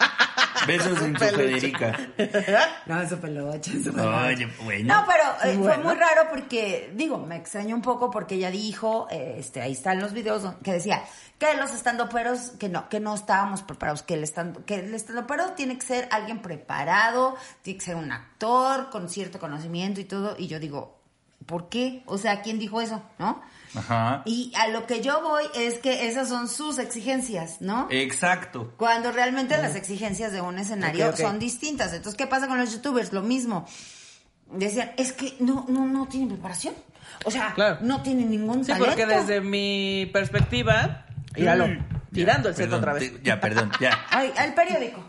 [0.70, 1.02] Besos.
[1.02, 1.26] en su.
[1.26, 1.98] Federica.
[2.86, 4.46] No, es su peluche, es su peluche.
[4.46, 4.96] Oye, bueno.
[4.96, 9.08] No, pero eh, fue muy raro porque, digo, me extrañó un poco porque ella dijo,
[9.12, 11.04] eh, este, ahí están los videos que decía
[11.38, 15.54] que los estandoperos, que no, que no estábamos preparados, que el estando, que el estandopero
[15.54, 20.36] tiene que ser alguien preparado, tiene que ser un actor con cierto conocimiento y todo,
[20.38, 21.00] y yo digo,
[21.46, 22.04] ¿por qué?
[22.06, 23.02] O sea, ¿quién dijo eso?
[23.18, 23.42] ¿No?
[23.76, 24.24] Ajá.
[24.26, 27.88] Y a lo que yo voy es que esas son sus exigencias, ¿no?
[27.92, 28.74] Exacto.
[28.78, 31.94] Cuando realmente las exigencias de un escenario son distintas.
[31.94, 33.14] Entonces, ¿qué pasa con los youtubers?
[33.14, 33.68] Lo mismo.
[34.52, 36.74] Decían, es que no, no, no tienen preparación.
[37.26, 37.78] O sea, Claro.
[37.82, 38.88] no tienen ningún Sí, talento.
[38.88, 41.06] porque desde mi perspectiva,
[41.36, 41.86] míralo, Mm.
[42.14, 43.14] tirando el set Perdón, otra vez.
[43.14, 43.92] te- Ya, perdón, ya.
[44.10, 45.04] Ay, al periódico.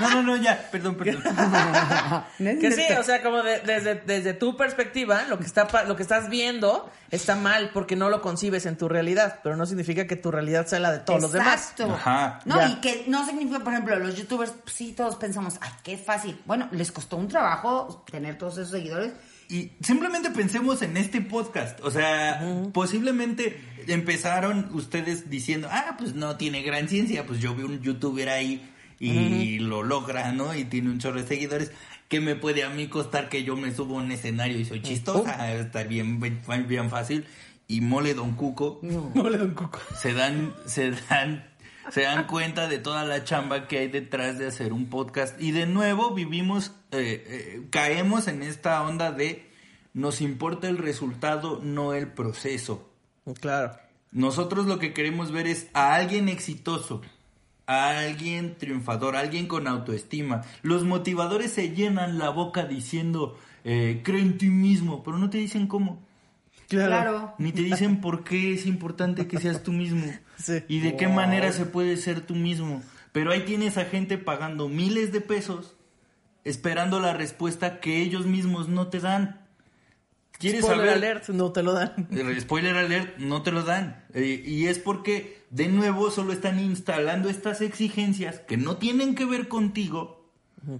[0.00, 0.68] No, no, no, ya.
[0.70, 1.22] Perdón, perdón.
[2.38, 5.96] Que sí, o sea, como de- desde, desde tu perspectiva, lo que, está, pa- lo
[5.96, 10.06] que estás viendo está mal porque no lo concibes en tu realidad, pero no significa
[10.06, 11.72] que tu realidad sea la de todos los demás.
[11.78, 11.98] Exacto.
[12.46, 12.68] No, Ya.
[12.68, 16.40] y que no significa, por ejemplo, los youtubers, pues, sí, todos pensamos, ay, qué fácil.
[16.46, 19.12] Bueno, les costó un trabajo tener todos esos seguidores.
[19.48, 21.78] Y simplemente pensemos en este podcast.
[21.82, 22.40] O sea,
[22.72, 27.26] posiblemente empezaron ustedes diciendo, ah, pues no tiene gran ciencia.
[27.26, 28.71] Pues yo vi un youtuber ahí
[29.10, 30.54] y lo logra, ¿no?
[30.54, 31.72] Y tiene un chorro de seguidores.
[32.08, 34.82] ¿Qué me puede a mí costar que yo me subo a un escenario y soy
[34.82, 35.52] chistosa?
[35.52, 37.26] Está bien, bien, bien fácil.
[37.66, 39.80] Y Mole Don Cuco No le doy un cuco.
[39.98, 41.48] se dan, se dan,
[41.90, 45.40] se dan cuenta de toda la chamba que hay detrás de hacer un podcast.
[45.40, 49.50] Y de nuevo vivimos, eh, eh, caemos en esta onda de
[49.94, 52.90] nos importa el resultado, no el proceso.
[53.40, 53.76] Claro.
[54.10, 57.00] Nosotros lo que queremos ver es a alguien exitoso,
[57.66, 60.42] a alguien triunfador, a alguien con autoestima.
[60.62, 65.38] Los motivadores se llenan la boca diciendo, eh, cree en ti mismo, pero no te
[65.38, 66.00] dicen cómo.
[66.68, 67.34] Claro.
[67.38, 70.06] Ni te dicen por qué es importante que seas tú mismo.
[70.38, 70.64] Sí.
[70.66, 72.82] Y de qué manera se puede ser tú mismo.
[73.12, 75.76] Pero ahí tienes a gente pagando miles de pesos
[76.44, 79.41] esperando la respuesta que ellos mismos no te dan.
[80.42, 81.04] ¿Quieres Spoiler saber?
[81.04, 82.08] alert, no te lo dan.
[82.10, 84.04] Eh, Spoiler alert, no te lo dan.
[84.12, 89.24] Eh, y es porque, de nuevo, solo están instalando estas exigencias que no tienen que
[89.24, 90.28] ver contigo,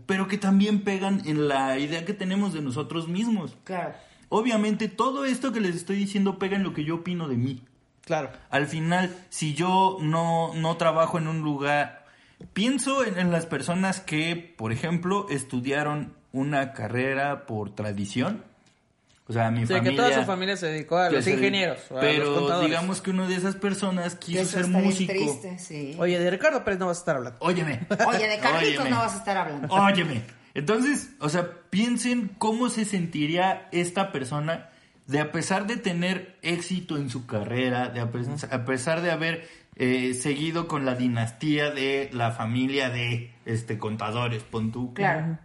[0.07, 3.57] pero que también pegan en la idea que tenemos de nosotros mismos.
[3.65, 3.95] Claro.
[4.29, 7.63] Obviamente, todo esto que les estoy diciendo pega en lo que yo opino de mí.
[8.05, 8.31] Claro.
[8.51, 12.07] Al final, si yo no, no trabajo en un lugar,
[12.53, 18.43] pienso en, en las personas que, por ejemplo, estudiaron una carrera por tradición.
[19.29, 19.91] O sea, mi Sí, familia...
[19.91, 22.71] que toda su familia se dedicó a los ingenieros, o a Pero los contadores.
[22.71, 25.13] digamos que una de esas personas quiso eso ser músico.
[25.13, 25.95] triste, sí.
[25.99, 27.39] Oye, de Ricardo Pérez no vas a estar hablando.
[27.41, 27.81] Óyeme.
[28.07, 29.69] Oye, de Carlitos no vas a estar hablando.
[29.73, 30.23] Óyeme.
[30.55, 34.69] Entonces, o sea, piensen cómo se sentiría esta persona
[35.07, 39.11] de a pesar de tener éxito en su carrera, de a, pe- a pesar de
[39.13, 44.93] haber eh, seguido con la dinastía de la familia de este contadores, pon tú.
[44.95, 45.39] Claro.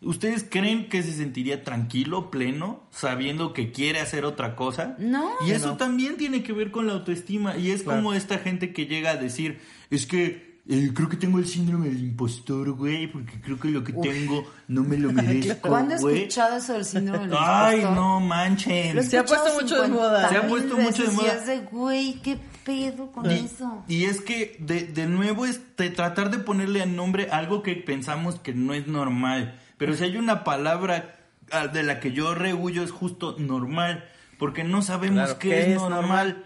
[0.00, 4.94] ¿Ustedes creen que se sentiría tranquilo, pleno, sabiendo que quiere hacer otra cosa?
[4.98, 5.28] No.
[5.46, 7.56] Y eso también tiene que ver con la autoestima.
[7.56, 11.38] Y es como esta gente que llega a decir, es que eh, creo que tengo
[11.38, 15.66] el síndrome del impostor, güey, porque creo que lo que tengo no me lo merezco,
[15.68, 17.96] ¿Cuándo has escuchado eso del síndrome del Ay, impostor?
[17.96, 19.02] no Lo he manchen.
[19.04, 20.28] Se ha puesto escuchado mucho de 50 moda.
[20.28, 21.32] Se ha puesto mucho de y moda.
[21.32, 23.82] es de, güey, qué pedo con eso.
[23.88, 27.74] Y es que de, de nuevo es de tratar de ponerle a nombre algo que
[27.74, 29.58] pensamos que no es normal.
[29.78, 31.16] Pero si hay una palabra
[31.50, 34.04] ah, de la que yo rehuyo es justo normal,
[34.38, 36.00] porque no sabemos Claro, qué, ¿qué es, es normal.
[36.02, 36.44] normal?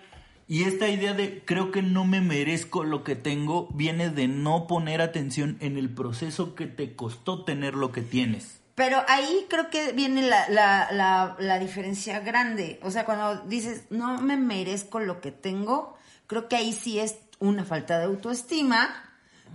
[0.49, 4.67] Y esta idea de creo que no me merezco lo que tengo viene de no
[4.67, 8.61] poner atención en el proceso que te costó tener lo que tienes.
[8.75, 12.81] Pero ahí creo que viene la, la, la, la diferencia grande.
[12.83, 17.17] O sea, cuando dices, no me merezco lo que tengo, creo que ahí sí es
[17.39, 18.89] una falta de autoestima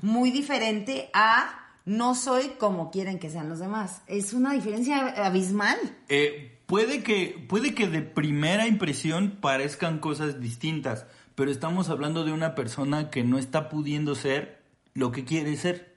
[0.01, 4.02] muy diferente a no soy como quieren que sean los demás.
[4.08, 5.78] Es una diferencia abismal.
[6.10, 12.34] Eh, puede que puede que de primera impresión parezcan cosas distintas, pero estamos hablando de
[12.34, 14.62] una persona que no está pudiendo ser
[14.93, 15.95] lo que quiere ser.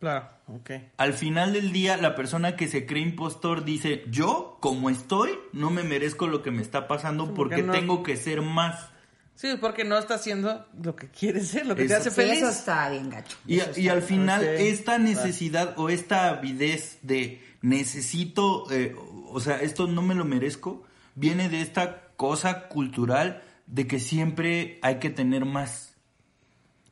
[0.00, 0.70] Claro, ok.
[0.96, 5.70] Al final del día, la persona que se cree impostor dice, yo, como estoy, no
[5.70, 8.88] me merezco lo que me está pasando porque porque no- tengo que ser más.
[9.34, 12.38] Sí, porque no está haciendo lo que quiere ser, lo que te hace Sí, feliz.
[12.38, 13.36] eso está bien gacho.
[13.46, 18.94] Y, al final, esta necesidad o esta avidez de necesito, eh,
[19.28, 24.78] o sea, esto no me lo merezco, viene de esta cosa cultural de que siempre
[24.82, 25.94] hay que tener más.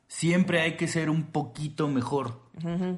[0.09, 2.41] Siempre hay que ser un poquito mejor.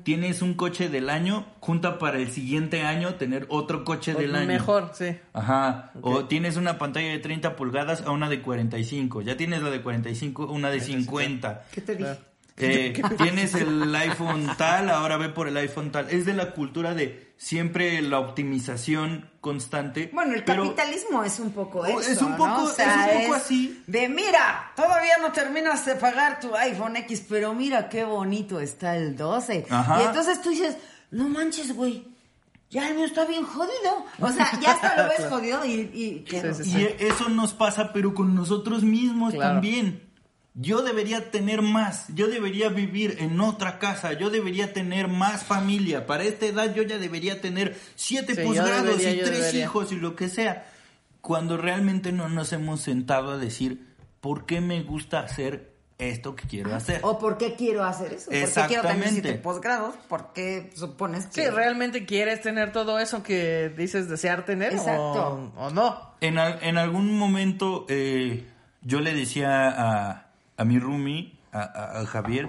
[0.03, 4.47] Tienes un coche del año, junta para el siguiente año tener otro coche del año.
[4.47, 5.17] Mejor, sí.
[5.33, 5.93] Ajá.
[6.01, 9.23] O tienes una pantalla de 30 pulgadas a una de 45.
[9.23, 11.65] Ya tienes la de 45, una de 50.
[11.73, 12.19] ¿Qué te dije?
[12.59, 16.09] Eh, tienes el iPhone tal, ahora ve por el iPhone tal.
[16.11, 20.09] Es de la cultura de siempre la optimización constante.
[20.13, 22.65] Bueno, el pero- capitalismo es un poco Oh, eso, es un poco- ¿no?
[22.65, 23.83] O sea, es un poco así.
[23.89, 28.97] De mira, todavía no terminas de pagar tu iPhone X, pero mira qué bonito está
[28.97, 29.67] el 12.
[29.69, 30.01] Ajá.
[30.03, 30.77] Y entonces tú dices,
[31.11, 32.07] no manches, güey,
[32.71, 34.07] ya el mío está bien jodido.
[34.21, 35.91] O sea, ya hasta lo ves jodido y...
[35.93, 39.55] y qué- Sí, sí, Y eso nos pasa, pero con nosotros mismos Claro.
[39.55, 40.01] también.
[40.55, 46.07] Yo debería tener más, yo debería vivir en otra casa, yo debería tener más familia.
[46.07, 49.65] Para esta edad yo ya debería tener siete Sí, posgrados debería, y tres debería.
[49.65, 50.67] hijos y lo que sea.
[51.23, 53.87] Cuando realmente no nos hemos sentado a decir,
[54.21, 57.01] ¿por qué me gusta hacer esto que quiero hacer?
[57.03, 58.27] ¿O por qué quiero hacer eso?
[58.27, 59.23] ¿Por qué quiero tener Exactamente.
[59.23, 59.95] siete posgrados?
[60.09, 61.45] ¿Por qué supones que...?
[61.45, 65.53] Sí, ¿realmente quieres tener todo eso que dices desear tener Exacto.
[65.57, 66.13] o, o no?
[66.21, 68.45] En, al- en algún momento eh,
[68.83, 71.61] yo le decía a, a mi roomie, a,
[72.01, 72.49] a- Javier,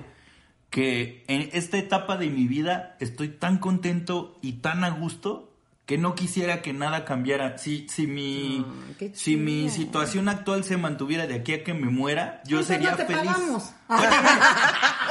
[0.70, 5.50] que en esta etapa de mi vida estoy tan contento y tan a gusto
[5.86, 7.58] que no quisiera que nada cambiara.
[7.58, 8.66] Si, si, mi,
[9.14, 12.98] si mi situación actual se mantuviera de aquí a que me muera, yo sería no
[12.98, 13.26] te feliz.
[13.32, 13.74] pagamos.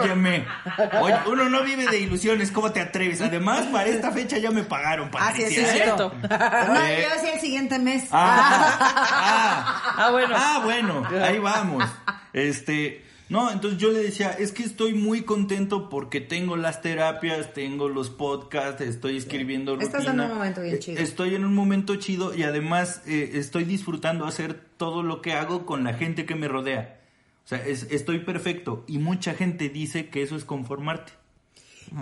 [0.00, 0.46] Óyeme,
[1.00, 3.20] oye, uno no vive de ilusiones, ¿cómo te atreves?
[3.20, 5.48] Además, para esta fecha ya me pagaron, Ah, sí, Patricia.
[5.48, 5.82] sí, es ¿eh?
[5.84, 6.12] cierto.
[6.22, 7.06] No, Eh.
[7.08, 8.08] yo decía el siguiente mes.
[8.12, 10.34] Ah, ah, Ah, bueno.
[10.38, 11.84] Ah, bueno, ahí vamos.
[12.32, 17.52] Este, no, entonces yo le decía, es que estoy muy contento porque tengo las terapias,
[17.52, 20.24] tengo los podcasts, estoy escribiendo Estás rutina.
[20.26, 21.02] en un momento bien Eh, chido.
[21.02, 25.66] Estoy en un momento chido y además eh, estoy disfrutando hacer todo lo que hago
[25.66, 26.97] con la gente que me rodea.
[27.48, 28.84] O sea, es- estoy perfecto.
[28.86, 31.12] Y mucha gente dice que eso es conformarte.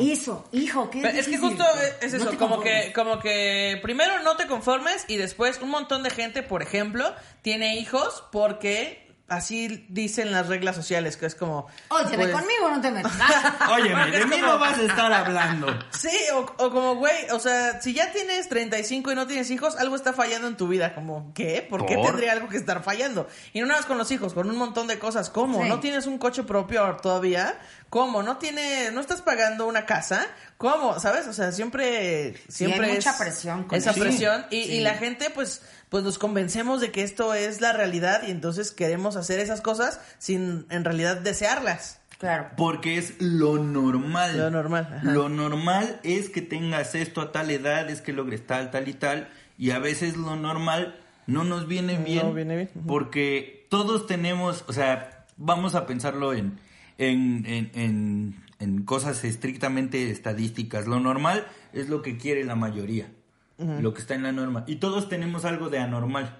[0.00, 1.64] Hizo, hijo, qué Pero es que justo
[2.02, 6.10] es eso, como que, como que primero no te conformes y después un montón de
[6.10, 11.66] gente, por ejemplo, tiene hijos porque así dicen las reglas sociales, que es como...
[11.88, 13.12] Óyeme, pues, conmigo no te metas.
[13.70, 15.66] Óyeme, de mí no vas a estar hablando.
[15.90, 19.76] Sí, o, o como, güey, o sea, si ya tienes 35 y no tienes hijos,
[19.76, 20.94] algo está fallando en tu vida.
[20.94, 21.66] Como, ¿qué?
[21.68, 23.28] ¿Por, qué tendría algo que estar fallando?
[23.52, 25.30] Y no nada más con los hijos, con un montón de cosas.
[25.30, 25.62] ¿Cómo?
[25.62, 25.68] Sí.
[25.68, 27.58] ¿No tienes un coche propio todavía?
[27.90, 28.22] ¿Cómo?
[28.22, 30.26] ¿No tiene, no estás pagando una casa?
[30.58, 30.98] ¿Cómo?
[30.98, 31.26] ¿Sabes?
[31.26, 34.46] O sea, siempre, siempre hay mucha es presión con esa presión.
[34.50, 34.72] Y, Sí.
[34.74, 35.62] y la gente, pues,
[35.96, 39.98] pues nos convencemos de que esto es la realidad y entonces queremos hacer esas cosas
[40.18, 42.00] sin en realidad desearlas.
[42.18, 42.48] Claro.
[42.58, 44.36] Porque es lo normal.
[44.36, 45.10] Lo normal, ajá.
[45.10, 48.92] Lo normal es que tengas esto a tal edad, es que logres tal, tal y
[48.92, 49.30] tal.
[49.56, 52.34] Y a veces lo normal no nos viene No bien.
[52.34, 52.70] viene bien.
[52.86, 56.58] Porque todos tenemos, o sea, vamos a pensarlo en,
[56.98, 60.86] en, en, en, en cosas estrictamente estadísticas.
[60.86, 63.08] Lo normal es lo que quiere la mayoría.
[63.58, 64.64] Lo que está en la norma.
[64.66, 66.36] Y todos tenemos algo de anormal.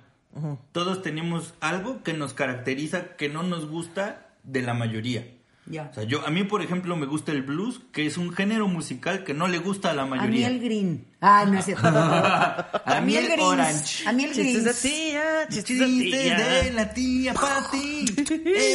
[0.72, 5.26] Todos tenemos algo que nos caracteriza, que no nos gusta de la mayoría.
[5.68, 5.88] Ya.
[5.90, 8.68] O sea, yo, a mí, por ejemplo, me gusta el blues, que es un género
[8.68, 10.46] musical que no le gusta a la A mí mayoría.
[10.48, 11.06] el green.
[11.20, 11.88] Ah, no es cierto.
[11.88, 13.40] A mí el green.
[13.40, 14.06] orange.
[14.08, 15.10] A mí el Chistes de green.
[15.10, 16.38] tía, chistes de Chistes tía.
[16.38, 18.04] de la tía Pati,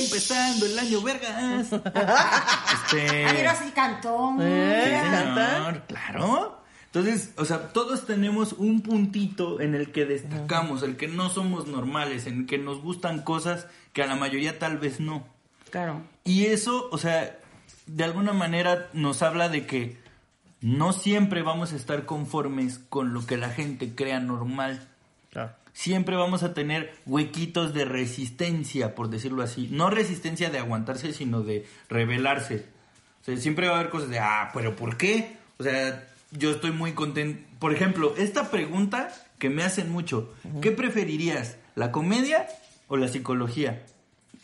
[0.02, 1.68] empezando el año vergas.
[1.72, 3.26] Este...
[3.26, 4.36] Ah, mira, sí cantó.
[4.42, 5.56] Eh, Sí, canta.
[5.56, 6.61] señor, claro.
[6.94, 11.68] Entonces, o sea, todos tenemos un puntito en el que destacamos, el que no somos
[11.68, 15.26] normales, en el que nos gustan cosas que a la mayoría tal vez no.
[15.70, 16.02] Claro.
[16.26, 17.40] Y eso, o sea,
[17.86, 19.98] de alguna manera nos habla de que
[20.60, 24.88] no siempre vamos a estar conformes con lo que la gente crea normal.
[25.72, 29.70] Siempre vamos a tener huequitos de resistencia, por decirlo así.
[29.72, 32.66] No resistencia de aguantarse, sino de rebelarse.
[33.22, 35.38] O sea, siempre va a haber cosas de, ah, pero ¿por qué?
[35.58, 37.48] O sea, yo estoy muy contento.
[37.60, 41.58] Por ejemplo, esta pregunta que me hacen mucho, ¿qué preferirías?
[41.76, 42.48] ¿La comedia
[42.88, 43.86] o la psicología?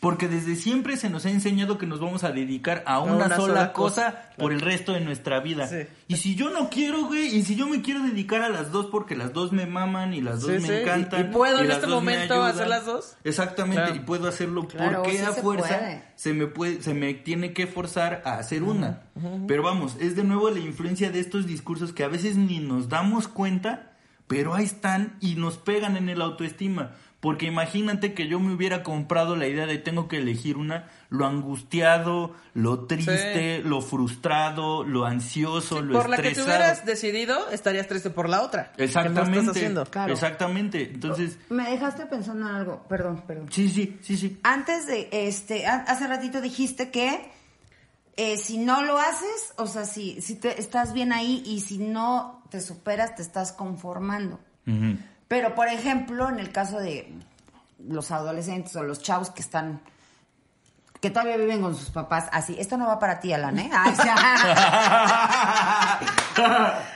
[0.00, 3.24] Porque desde siempre se nos ha enseñado que nos vamos a dedicar a una, una
[3.24, 5.66] sola, sola cosa, cosa, por el resto de nuestra vida.
[5.66, 5.88] Sí.
[6.06, 8.86] Y si yo no quiero, güey, y si yo me quiero dedicar a las dos
[8.86, 11.20] porque las dos me maman y las dos Sí, me sí, y- encantan.
[11.20, 12.50] y puedo en las este dos me momento ayudan.
[12.52, 13.16] hacer las dos.
[13.24, 13.96] Exactamente, Claro.
[13.96, 16.04] y puedo hacerlo Claro, porque sí a fuerza puede.
[16.14, 19.00] se me puede, se me tiene que forzar a hacer una.
[19.48, 22.88] Pero vamos, es de nuevo la influencia de estos discursos que a veces ni nos
[22.88, 23.96] damos cuenta,
[24.28, 26.92] pero ahí están y nos pegan en el autoestima.
[27.20, 31.26] Porque imagínate que yo me hubiera comprado la idea de tengo que elegir una, lo
[31.26, 36.56] angustiado, lo triste, lo frustrado, lo ansioso, lo Por la que te estresado.
[36.56, 38.70] hubieras decidido, estarías triste por la otra.
[38.72, 39.84] que no Exactamente, estás haciendo.
[39.86, 40.12] Claro.
[40.12, 40.90] exactamente.
[40.94, 42.84] Entonces, Me dejaste pensando en algo.
[42.88, 43.50] Perdón, perdón.
[43.50, 44.38] sí, sí, sí, sí.
[44.44, 47.32] Antes de, este, ha- hace ratito dijiste que
[48.16, 51.78] eh, si no lo haces, o sea, si, si te, estás bien ahí y si
[51.78, 54.38] no te superas, te estás conformando.
[55.28, 57.12] Pero, por ejemplo, en el caso de
[57.86, 59.80] los adolescentes o los chavos que están
[61.00, 62.56] que todavía viven con sus papás así.
[62.58, 63.70] Esto no va para ti, Alan, ¿eh?
[63.72, 64.16] Ay, ya.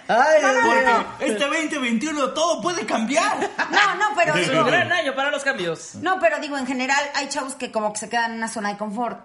[0.08, 3.38] Ay, No, no, este 2021 todo puede cambiar.
[3.70, 5.94] No, no, pero Es un gran año para los cambios.
[5.96, 8.70] no, pero digo, en general hay chavos que como que se quedan en una zona
[8.70, 9.20] de confort.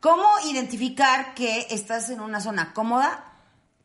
[0.00, 3.24] ¿Cómo identificar que estás en una zona cómoda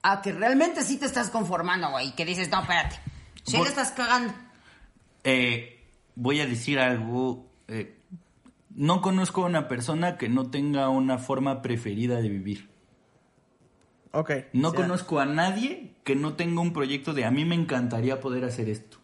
[0.04, 2.14] a que realmente sí te estás conformando, güey?
[2.16, 3.00] Que dices, no, espérate,
[3.44, 4.34] sí Por- le estás cagando.
[5.26, 5.84] Eh,
[6.16, 7.52] voy a decir algo.
[7.68, 7.92] eh,
[8.76, 12.70] no conozco a una persona que no tenga una forma preferida de vivir.
[14.12, 14.32] Ok.
[14.54, 18.20] No sea, conozco a nadie que no tenga un proyecto de a mí me encantaría
[18.20, 18.98] poder hacer esto.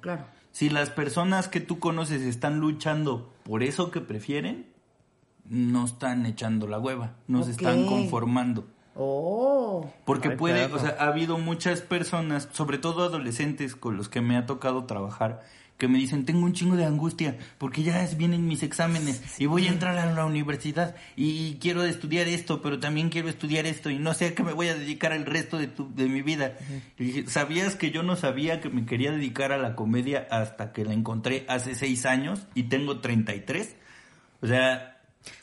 [0.00, 0.24] Claro.
[0.50, 4.66] Si las personas que tú conoces están luchando por eso que prefieren,
[5.48, 8.66] no están echando la hueva, no se están conformando.
[8.94, 9.90] Oh.
[10.04, 10.76] Porque Ay, puede, perro.
[10.76, 14.84] o sea, ha habido muchas personas, sobre todo adolescentes con los que me ha tocado
[14.84, 15.42] trabajar,
[15.82, 19.66] que me dicen, tengo un chingo de angustia porque ya vienen mis exámenes y voy
[19.66, 23.98] a entrar a la universidad y quiero estudiar esto, pero también quiero estudiar esto y
[23.98, 26.52] no sé a qué me voy a dedicar el resto de, tu- de mi vida.
[27.00, 30.72] Y dije, ¿sabías que yo no sabía que me quería dedicar a la comedia hasta
[30.72, 33.74] que la encontré hace seis años y tengo 33?
[34.40, 34.91] O sea,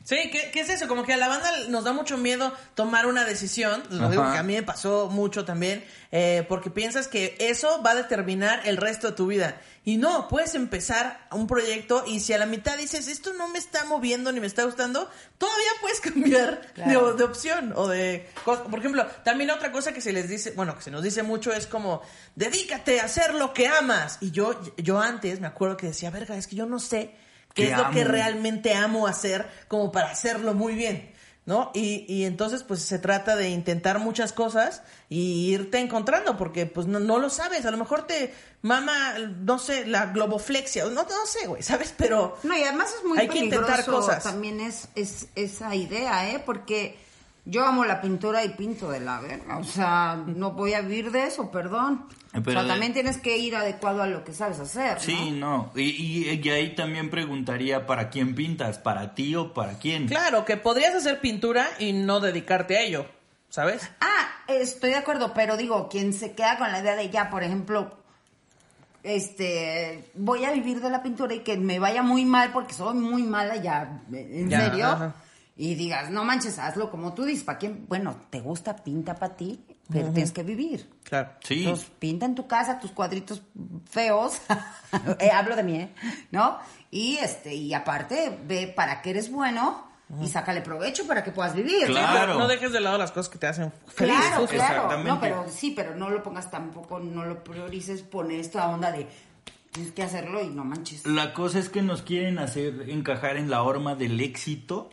[0.04, 0.88] Sí, ¿qué, qué es eso?
[0.88, 3.84] Como que a la banda nos da mucho miedo tomar una decisión.
[3.92, 5.86] Lo digo que a mí me pasó mucho también.
[6.12, 9.62] eh, porque piensas que eso va a determinar el resto de tu vida.
[9.86, 13.60] Y no, puedes empezar un proyecto y si a la mitad dices, esto no me
[13.60, 17.12] está moviendo ni me está gustando, todavía puedes cambiar Claro.
[17.14, 18.28] de, de opción o de...
[18.44, 21.54] Por ejemplo, también otra cosa que se les dice, bueno, que se nos dice mucho
[21.54, 22.02] es como,
[22.36, 24.18] dedícate a hacer lo que amas.
[24.22, 27.14] Y yo, yo antes me acuerdo que decía, verga, es que yo no sé
[27.60, 31.12] qué ¿Qué es lo que realmente amo hacer como para hacerlo muy bien,
[31.46, 31.72] ¿no?
[31.74, 36.88] Y, y entonces pues se trata de intentar muchas cosas y irte encontrando porque pues
[36.88, 41.26] no, no lo sabes, a lo mejor te mama, no sé, la globoflexia, no, no
[41.26, 41.94] sé, güey, ¿sabes?
[41.98, 44.24] Pero No, y además es muy Hay que intentar cosas.
[44.24, 46.42] también es, es esa idea, ¿eh?
[46.46, 46.98] Porque
[47.46, 49.58] yo amo la pintura y pinto de la verga.
[49.58, 52.06] O sea, no voy a vivir de eso, perdón.
[52.38, 55.00] O pero de- también tienes que ir adecuado a lo que sabes hacer, ¿no?
[55.00, 55.72] Sí, no.
[55.76, 55.82] Y,
[56.30, 58.78] y- y ahí también preguntaría, ¿para quién pintas?
[58.78, 60.08] ¿Para ti o para quién?
[60.08, 63.06] claro, que podrías hacer pintura y no dedicarte a ello,
[63.50, 63.90] ¿sabes?
[64.00, 67.44] Ah, estoy de acuerdo, pero digo, quien se queda con la idea de ya, por
[67.44, 67.98] ejemplo,
[69.04, 72.96] este, voy a vivir de la pintura y que me vaya muy mal porque soy
[72.96, 74.86] muy mala ya, en Ya, serio.
[74.88, 75.16] ajá.
[75.56, 77.86] Y digas, no manches, hazlo como tú dices, ¿para quién?
[77.90, 79.60] Bueno, te gusta, pinta para ti,
[79.92, 80.90] pero tienes que vivir.
[81.04, 81.32] Claro.
[81.42, 81.60] Sí.
[81.60, 83.42] Entonces, pinta en tu casa tus cuadritos
[83.90, 84.40] feos.
[85.20, 85.94] Eh, hablo de mí, ¿eh?
[86.32, 86.58] ¿No?
[86.90, 89.88] Y este, y aparte, ve para qué eres bueno
[90.20, 91.88] y sácale provecho para que puedas vivir.
[91.88, 91.94] ¿no?
[91.94, 92.40] Claro.
[92.40, 94.16] No dejes de lado las cosas que te hacen feliz.
[94.16, 94.74] Claro, claro.
[94.74, 95.10] Exactamente.
[95.12, 99.08] No, pero sí, pero no lo pongas tampoco, no lo priorices, poner esta onda de
[99.72, 101.06] tienes que hacerlo y no manches.
[101.06, 104.90] La cosa es que nos quieren hacer encajar en la horma del éxito,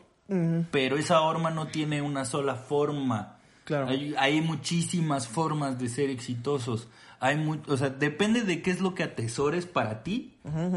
[0.70, 3.35] pero esa horma no tiene una sola forma.
[3.66, 3.88] Claro.
[3.88, 6.88] Hay, hay muchísimas formas de ser exitosos.
[7.20, 10.34] Hay mu- o sea, depende de qué es lo que atesores para ti,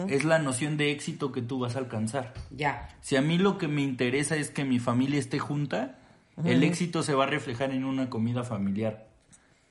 [0.07, 2.33] es la noción de éxito que tú vas a alcanzar.
[2.49, 2.89] Ya.
[3.01, 5.99] Si a mí lo que me interesa es que mi familia esté junta,
[6.43, 9.07] el éxito se va a reflejar en una comida familiar.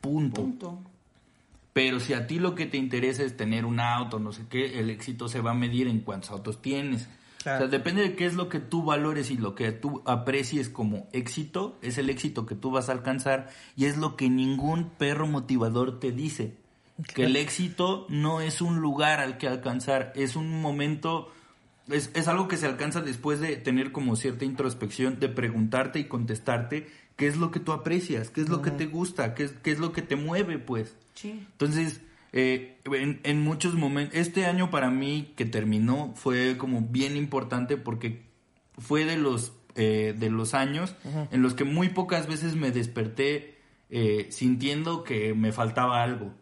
[0.00, 0.42] Punto.
[0.42, 0.78] Punto.
[1.72, 4.78] Pero si a ti lo que te interesa es tener un auto, no sé qué,
[4.78, 7.08] el éxito se va a medir en cuántos autos tienes.
[7.42, 7.66] Claro.
[7.66, 10.68] O sea, depende de qué es lo que tú valores y lo que tú aprecies
[10.68, 14.90] como éxito, es el éxito que tú vas a alcanzar y es lo que ningún
[14.90, 16.54] perro motivador te dice.
[17.14, 21.32] Que el éxito no es un lugar al que alcanzar, es un momento,
[21.86, 26.04] es, es algo que se alcanza después de tener como cierta introspección, de preguntarte y
[26.04, 29.52] contestarte qué es lo que tú aprecias, qué es lo que te gusta, qué es,
[29.62, 30.96] qué es lo que te mueve, pues.
[31.14, 31.46] Sí.
[31.52, 32.00] Entonces,
[32.32, 37.76] eh, en, en muchos momentos, este año para mí que terminó fue como bien importante
[37.76, 38.22] porque
[38.78, 40.94] fue de los, eh, de los años
[41.30, 43.56] en los que muy pocas veces me desperté
[43.90, 46.32] eh, sintiendo que me faltaba algo.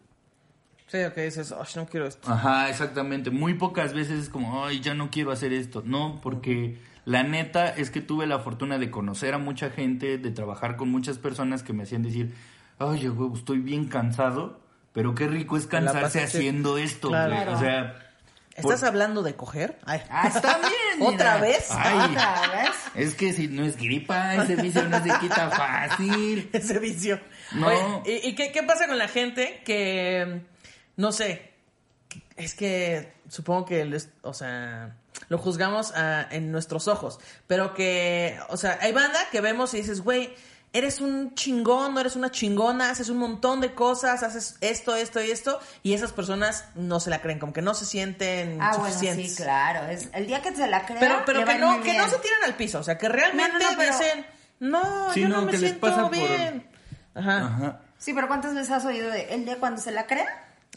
[0.87, 2.31] Sí, ok, dices, "Ay, no quiero esto.
[2.31, 3.29] Ajá, exactamente.
[3.29, 5.83] Muy pocas veces es como, ay, ya no quiero hacer esto.
[5.85, 10.31] No, porque la neta es que tuve la fortuna de conocer a mucha gente, de
[10.31, 12.33] trabajar con muchas personas que me hacían decir,
[12.79, 14.61] ay, huevo, estoy bien cansado,
[14.97, 17.09] pero qué rico es cansarse haciendo esto.
[17.09, 17.35] Claro.
[17.35, 17.47] güey".
[17.55, 17.95] O sea,
[18.55, 19.77] ¿Estás por- hablando de coger?
[19.85, 20.01] Ay.
[20.09, 20.71] Ah, está bien.
[20.97, 21.09] mira.
[21.11, 21.67] ¿Otra vez?
[21.69, 22.09] Ay.
[22.11, 22.71] ¿Otra vez?
[22.95, 26.49] es que si no es gripa, ese vicio no se quita fácil.
[26.53, 27.19] ese vicio.
[27.51, 27.67] No.
[27.67, 30.41] Oye, ¿y, y qué, qué pasa con la gente que,
[30.95, 31.51] no sé,
[32.35, 34.95] es que supongo que, les- o sea,
[35.29, 39.77] lo juzgamos ah, en nuestros ojos, pero que, o sea, hay banda que vemos y
[39.77, 40.33] dices, güey,
[40.73, 45.21] eres un chingón, no eres una chingona, haces un montón de cosas, haces esto, esto
[45.21, 48.71] y esto, y esas personas no se la creen, como que no se sienten Ah,
[48.77, 49.35] bueno, suficientes.
[49.35, 49.87] sí, claro.
[49.89, 52.09] Es, el día que se la crea, Pero, pero que no, que no bien.
[52.09, 54.25] se tiran al piso, o sea, que realmente No, no, no, pero- dicen,
[54.59, 56.67] no, Sí, yo no, no, me que siento pasa por- bien.
[57.15, 57.37] Ajá.
[57.45, 57.79] Ajá.
[57.97, 60.27] Sí, pero ¿cuántas veces has oído de el día cuando se la crea?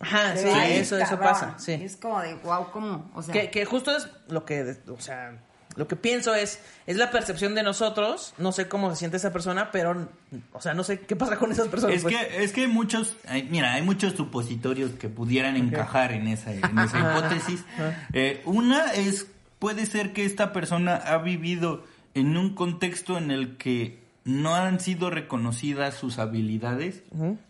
[0.00, 1.72] Ajá, sí, eso, eso pasa, sí.
[1.72, 3.10] Y es como de, wow, ¿cómo?
[3.14, 5.32] O sea, Que, que justo es lo que, o sea,
[5.76, 9.32] lo que pienso es, es la percepción de nosotros, no sé cómo se siente esa
[9.32, 10.08] persona, pero,
[10.52, 11.96] o sea, no sé qué pasa con esas personas.
[11.96, 12.16] Es pues.
[12.16, 16.52] que, es que hay muchos, hay- mira, hay muchos supositorios que pudieran encajar en esa,
[16.52, 17.64] en esa hipótesis.
[18.12, 19.26] Eh, una es,
[19.58, 24.80] puede ser que esta persona ha vivido en un contexto en el que no han
[24.80, 27.02] sido reconocidas sus habilidades,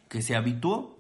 [0.09, 0.99] que se habituó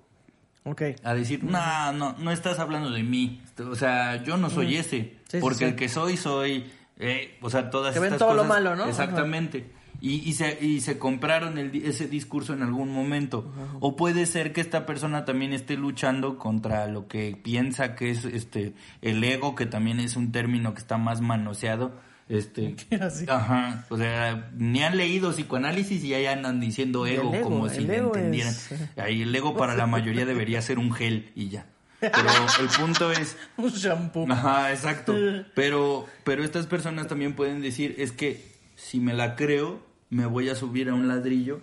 [0.64, 0.82] Ok.
[1.04, 3.42] a decir, no, no, no estás hablando de mí.
[3.70, 5.16] O sea, yo no soy ese.
[5.28, 5.64] sí, porque sí.
[5.64, 6.70] el que soy, soy.
[7.00, 8.86] Eh, o sea, todas Que ven estas todo lo malo, ¿no?
[8.86, 9.72] Exactamente.
[10.02, 13.52] Y, y, se, y se compraron el ese discurso en algún momento.
[13.80, 18.24] O puede ser que esta persona también esté luchando contra lo que piensa que es
[18.24, 18.72] este
[19.02, 21.92] el ego, que también es un término que está más manoseado.
[22.30, 23.26] Este, Así.
[23.28, 27.82] ajá, o sea, ni han leído psicoanálisis y ya andan diciendo ego, ego, como si
[27.82, 28.52] ego entendieran.
[28.52, 31.66] es- Ahí el ego para la mayoría debería ser un gel y ya.
[32.00, 32.28] Pero
[32.60, 34.26] el punto es, Un shampoo.
[34.30, 35.14] ajá, exacto.
[35.54, 38.42] Pero, pero estas personas también pueden decir, es que
[38.74, 41.60] si me la creo, me voy a subir a un ladrillo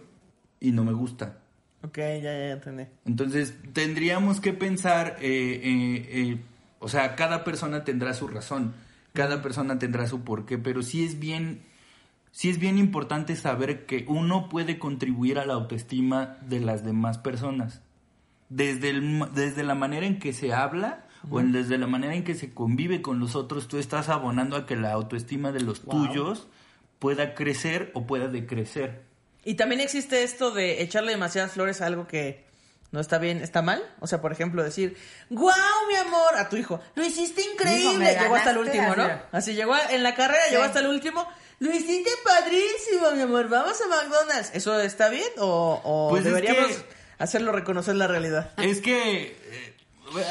[0.60, 1.40] y no me gusta.
[1.84, 2.84] Ok, ya, ya entendí.
[3.06, 6.42] Entonces tendríamos que pensar, eh, eh, eh,
[6.80, 8.74] o sea, cada persona tendrá su razón,
[9.14, 11.62] cada persona tendrá su porqué, pero sí es bien,
[12.32, 17.18] sí es bien importante saber que uno puede contribuir a la autoestima de las demás
[17.18, 17.82] personas,
[18.50, 22.24] desde el, desde la manera en que se habla o en- desde la manera en
[22.24, 25.82] que se convive con los otros, tú estás abonando a que la autoestima de los
[25.82, 26.48] tuyos
[27.00, 29.04] pueda crecer o pueda decrecer.
[29.44, 32.46] Y también existe esto de echarle demasiadas flores a algo que
[32.92, 33.84] no está bien, está mal.
[34.00, 34.98] O sea, por ejemplo, decir,
[35.30, 35.56] ¡Guau,
[35.90, 36.36] mi amor!
[36.38, 38.18] A tu hijo, ¡Lo hiciste increíble!
[38.20, 39.08] llegó hasta el último, ¿no?
[39.32, 39.54] así.
[39.54, 40.52] Llegó a- en la carrera, Sí.
[40.52, 41.28] llegó hasta el último.
[41.60, 43.50] ¡Lo hiciste padrísimo, mi amor!
[43.50, 44.52] ¡Vamos a McDonald's!
[44.54, 45.28] ¿Eso está bien?
[45.40, 48.52] ¿O, o Pues es deberíamos que- hacerlo reconocer la realidad?
[48.58, 49.67] Es que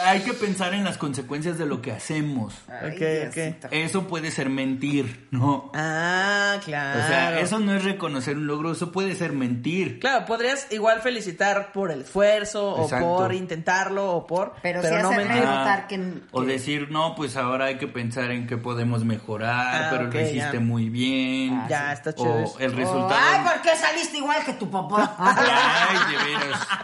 [0.05, 2.55] hay que pensar en las consecuencias de lo que hacemos.
[2.69, 2.99] ay, Ok,
[3.35, 3.69] Diosito.
[3.71, 5.71] Eso puede ser mentir, ¿no?
[5.75, 7.01] Ah, claro.
[7.01, 9.99] O sea, eso no es reconocer un logro, eso puede ser mentir.
[10.01, 13.07] Claro, podrías igual felicitar por el esfuerzo Exacto.
[13.07, 14.55] o por intentarlo o por...
[14.63, 15.43] Pero sí no mentir.
[15.45, 19.89] Notar que- O decir, no, pues ahora hay que pensar en qué podemos mejorar, Ah,
[19.91, 20.61] pero lo hiciste ya.
[20.61, 21.67] muy bien.
[21.69, 23.15] Ya, está chido O el Oh, resultado...
[23.21, 25.15] ay, ¿por qué saliste igual que tu papá?
[25.19, 26.67] Ay, de veras.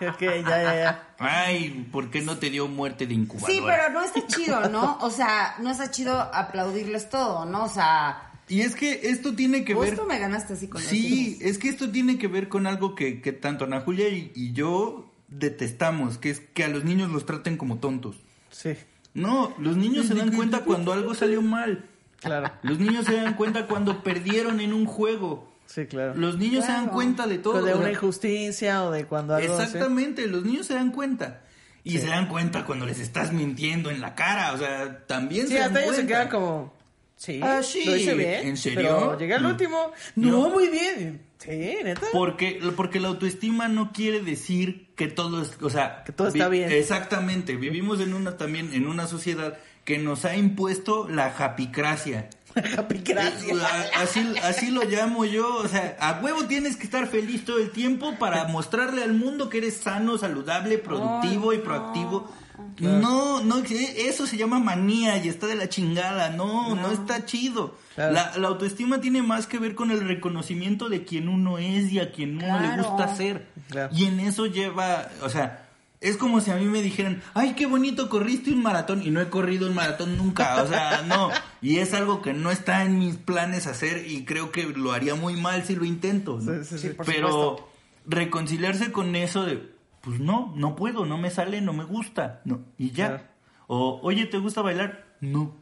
[0.00, 1.02] Ok, ya, ya, ya.
[1.18, 3.52] Ay, ¿por qué no te dio muerte de incubadora?
[3.52, 4.98] Sí, pero no está chido, ¿no?
[5.00, 7.64] O sea, no está chido aplaudirles todo, ¿no?
[7.64, 9.90] O sea, Y es que esto tiene que ver...
[9.90, 13.20] justo me ganaste así con Sí, es que esto tiene que ver con algo que,
[13.22, 17.24] que tanto Ana Julia y, y yo detestamos, que es que a los niños los
[17.26, 18.16] traten como tontos.
[18.50, 18.74] Sí,
[19.14, 21.84] No, los niños se dan cuenta cuando algo salió mal.
[22.20, 22.50] claro.
[22.62, 25.48] Los niños se dan cuenta cuando perdieron en un juego.
[25.66, 26.14] Sí, claro.
[26.16, 26.94] Los niños se dan Claro.
[26.96, 27.62] cuenta de todo.
[27.62, 29.54] de o una sea, injusticia o de cuando algo...
[29.54, 29.62] así.
[29.62, 31.42] Exactamente, los niños se dan cuenta.
[31.84, 34.52] Y se dan cuenta cuando les estás mintiendo en la cara.
[34.52, 36.14] O sea, también Sí, se dan hasta ellos se cuenta.
[36.14, 36.80] quedan como...
[37.16, 37.84] Sí, Ah, sí.
[37.84, 38.48] lo hice bien.
[38.48, 38.78] ¿En serio?
[38.80, 39.92] Pero llegué al último.
[40.16, 40.48] No, No.
[40.50, 41.20] muy bien.
[41.38, 42.06] Sí, neta.
[42.12, 46.48] Porque, porque la autoestima no quiere decir que todo es, o sea, Que todo está
[46.48, 46.70] bien.
[46.72, 52.28] Exactamente, vivimos en una también en una sociedad que nos ha impuesto la japicracia.
[53.04, 53.56] Gracias.
[53.56, 57.58] Eh, Así, así lo llamo yo, o sea, a huevo tienes que estar feliz todo
[57.58, 62.30] el tiempo para mostrarle al mundo que eres sano, saludable, productivo y proactivo.
[62.78, 67.24] No, no, e- eso se llama manía y está de la chingada, no, no, está
[67.24, 67.74] chido.
[67.94, 68.12] Claro.
[68.12, 72.00] La, la autoestima tiene más que ver con el reconocimiento de quien uno es y
[72.00, 73.46] a quien uno le gusta ser.
[73.70, 73.94] Claro.
[73.94, 75.69] Y en eso lleva, o sea,
[76.00, 79.20] es como si a mí me dijeran, ay, qué bonito corriste un maratón y no
[79.20, 81.30] he corrido un maratón nunca, o sea, no.
[81.62, 85.14] Y es algo que no está en mis planes hacer y creo que lo haría
[85.14, 86.38] muy mal si lo intento.
[86.40, 86.64] ¿no?
[86.64, 86.88] Sí, sí, sí.
[86.94, 87.68] por Pero supuesto.
[88.06, 89.70] reconciliarse con eso de,
[90.00, 93.08] pues no, no puedo, no me sale, no me gusta, no, y ya.
[93.08, 93.24] Claro.
[93.66, 95.04] O, oye, ¿te gusta bailar?
[95.20, 95.54] No.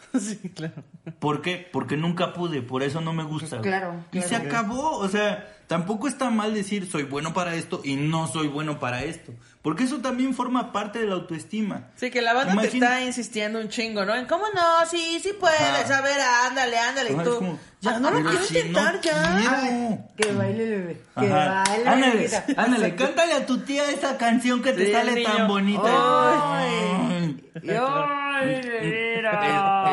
[0.20, 0.74] sí, claro.
[1.18, 1.68] ¿Por qué?
[1.72, 3.60] Porque nunca pude, por eso no me gusta.
[3.60, 4.28] Claro, Y claro.
[4.28, 8.48] se acabó, o sea, tampoco está mal decir soy bueno para esto y no soy
[8.48, 9.32] bueno para esto,
[9.62, 11.88] porque eso también forma parte de la autoestima.
[11.96, 14.14] Sí, que la banda te está insistiendo un chingo, ¿no?
[14.14, 15.98] En cómo no, sí, sí puedes, Ajá.
[15.98, 17.10] a ver, ándale, ándale.
[17.10, 19.60] Ajá, y tú, como, ya no lo quiero si intentar, no ya.
[19.60, 19.98] quiero.
[20.16, 21.00] Que baile, bebé.
[21.18, 21.64] Que Ajá.
[21.68, 25.48] baile, Ándale, ándale, cántale a tu tía esa canción que te Sí, sale el tan
[25.48, 25.82] bonita.
[25.84, 26.70] Ay.
[27.10, 27.17] Ay.
[27.68, 29.22] Ay, Eh.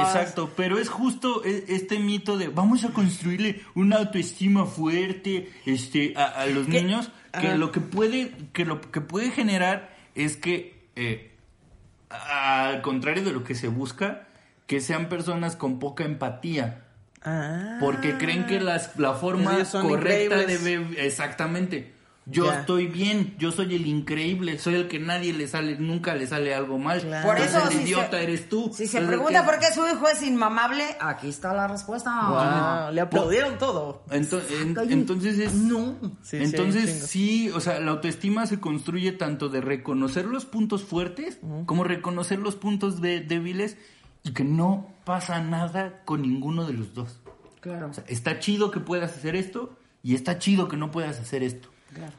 [0.01, 6.13] Exacto, pero es justo e- este mito de vamos a construirle una autoestima fuerte este,
[6.15, 6.81] a, a los ¿Qué?
[6.81, 7.55] niños que Ajá.
[7.57, 11.31] lo que puede que lo que puede generar es que eh,
[12.09, 14.27] al contrario de lo que se busca
[14.67, 16.81] que sean personas con poca empatía
[17.27, 17.77] Ah.
[17.79, 20.63] porque creen que las, la forma correcta increíbles.
[20.63, 21.91] debe exactamente
[22.27, 22.61] yo Ya.
[22.61, 26.55] estoy bien, yo soy el increíble, soy el que nadie le sale, nunca le sale
[26.55, 27.01] algo mal.
[27.01, 27.27] Claro.
[27.27, 28.71] Por Entonces, eso, el si idiota se- eres tú.
[28.73, 32.11] Si se el pregunta que- por qué su hijo es inmamable, aquí está la respuesta.
[32.87, 34.03] Wow, le aplaudieron todo.
[34.09, 35.95] Ento- en- Ay, entonces es no.
[36.23, 41.37] Sí, entonces sí, o sea, la autoestima se construye tanto de reconocer los puntos fuertes
[41.65, 43.77] como reconocer los puntos de- débiles
[44.23, 47.19] y que no pasa nada con ninguno de los dos.
[47.61, 47.89] Claro.
[47.89, 51.43] O sea, está chido que puedas hacer esto y está chido que no puedas hacer
[51.43, 51.69] esto.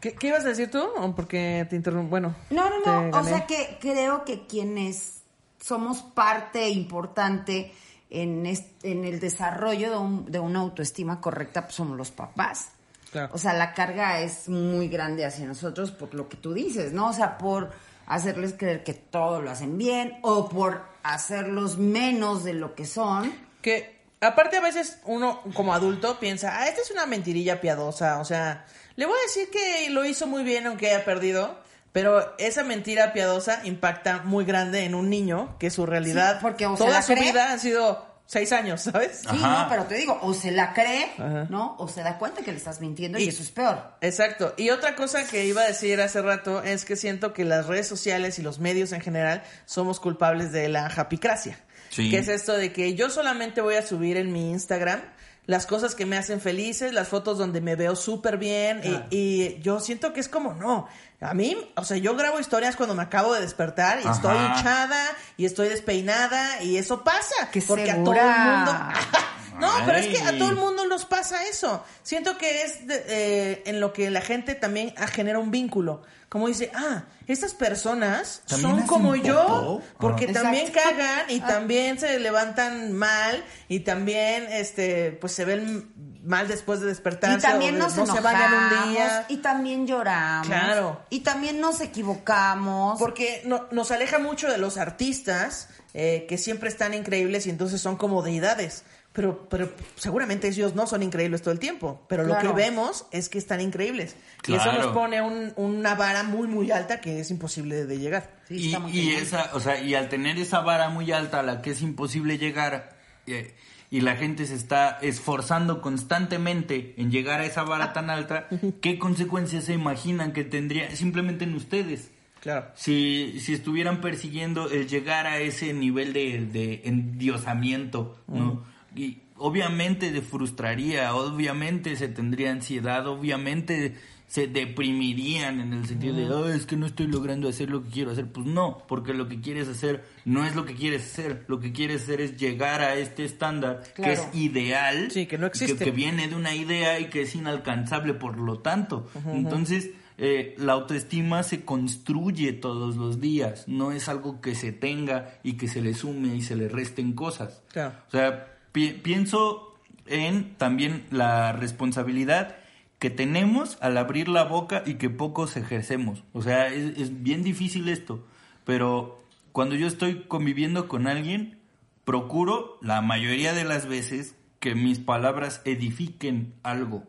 [0.01, 0.83] ¿Qué, qué ibas a decir tú?
[0.97, 2.11] ¿O Porque te interrumpí.
[2.11, 2.35] Bueno.
[2.51, 3.19] No, no, no.
[3.19, 5.23] O sea que creo que quienes
[5.61, 7.73] somos parte importante
[8.11, 12.69] en, est- en el desarrollo de, un- de una autoestima correcta pues somos los papás.
[13.11, 13.31] Claro.
[13.33, 17.09] O sea, la carga es muy grande hacia nosotros por lo que tú dices, ¿no?
[17.09, 17.71] O sea, por
[18.07, 23.33] hacerles creer que todo lo hacen bien o por hacerlos menos de lo que son.
[23.63, 28.25] Que aparte a veces uno como adulto piensa, ah, esta es una mentirilla piadosa, o
[28.25, 28.67] sea,
[28.97, 31.59] le voy a decir que lo hizo muy bien aunque haya perdido,
[31.93, 36.67] pero esa mentira piadosa impacta muy grande en un niño que su realidad Sí, porque
[36.67, 37.31] o toda su cree.
[37.31, 39.21] vida han sido seis años, ¿sabes?
[39.21, 39.63] Sí, Ajá.
[39.65, 41.47] no, pero te digo, o se la cree, Ajá.
[41.49, 41.77] ¿no?
[41.79, 43.93] O se da cuenta que le estás mintiendo y, Y- eso es peor.
[44.01, 44.53] Exacto.
[44.57, 47.87] Y otra cosa que iba a decir hace rato es que siento que las redes
[47.87, 51.59] sociales y los medios en general somos culpables de la japicracia.
[51.91, 52.11] Sí.
[52.11, 55.01] Que es esto de que yo solamente voy a subir en mi Instagram
[55.47, 58.81] las cosas que me hacen felices, las fotos donde me veo súper bien
[59.11, 60.89] y, y yo siento que es como no.
[61.21, 64.13] A mí, o sea, yo grabo historias cuando me acabo de despertar y Ajá.
[64.13, 65.03] estoy hinchada
[65.37, 67.51] y estoy despeinada y eso pasa.
[67.51, 68.03] ¡Qué porque segura!
[68.03, 68.99] a todo el mundo...
[69.59, 71.85] No, pero es que a todo el mundo nos pasa eso.
[72.03, 76.03] Siento que es de- eh, en lo que la gente también ah, genera un vínculo.
[76.29, 80.33] Como dice, ah, estas personas ¿También son como yo, porque Ah.
[80.33, 80.91] también Exacto.
[80.91, 85.93] cagan y también se levantan mal y también, este, pues se ven
[86.25, 87.39] mal después de despertarse.
[87.39, 89.27] Y también o nos no se bañan un enojamos, día.
[89.29, 90.49] y también lloramos.
[90.49, 91.01] Claro.
[91.11, 92.99] Y también nos equivocamos.
[92.99, 97.81] Porque no- nos aleja mucho de los artistas eh, que siempre están increíbles y entonces
[97.81, 98.85] son como deidades.
[99.17, 102.05] Pero, pero seguramente ellos no son increíbles todo el tiempo.
[102.07, 104.15] Pero lo que vemos es que están increíbles.
[104.47, 108.37] Y eso nos pone un- una vara muy, muy alta que es imposible de llegar.
[108.47, 109.23] Sí, y, está muy y cañón.
[109.23, 112.37] esa, o sea, y al tener esa vara muy alta a la que es imposible
[112.39, 112.95] llegar
[113.27, 113.55] eh,
[113.91, 118.49] y la gente se está esforzando constantemente en llegar a esa vara tan alta,
[118.83, 122.11] ¿qué consecuencias se imaginan que tendría simplemente en ustedes?
[122.41, 122.67] Claro.
[122.77, 128.63] Si, si estuvieran persiguiendo el llegar a ese nivel de, de endiosamiento, ¿no?
[128.97, 133.95] Y obviamente se frustraría, obviamente se tendría ansiedad, obviamente
[134.29, 137.91] se deprimirían en el sentido de, "Oh, es que no estoy logrando hacer lo que
[137.91, 138.27] quiero hacer.
[138.27, 141.45] Pues no, porque lo que quieres hacer no es lo que quieres hacer.
[141.47, 145.47] Lo que quieres hacer es llegar a este estándar que es ideal, Sí, que no
[145.47, 145.85] existe.
[145.85, 149.09] que viene de una idea y que es inalcanzable por lo tanto.
[149.33, 155.39] Entonces, eh, la autoestima se construye todos los días, no es algo que se tenga
[155.45, 157.63] y que se le sume y se le resten cosas.
[157.73, 157.95] Claro.
[158.09, 159.75] O sea, pi- pienso
[160.05, 162.57] en también la responsabilidad
[162.99, 166.25] que tenemos al abrir la boca y que pocos ejercemos.
[166.35, 168.23] O sea, es, es bien difícil esto,
[168.67, 169.23] pero
[169.53, 171.59] cuando yo estoy conviviendo con alguien,
[172.05, 177.05] procuro la mayoría de las veces que mis palabras edifiquen algo,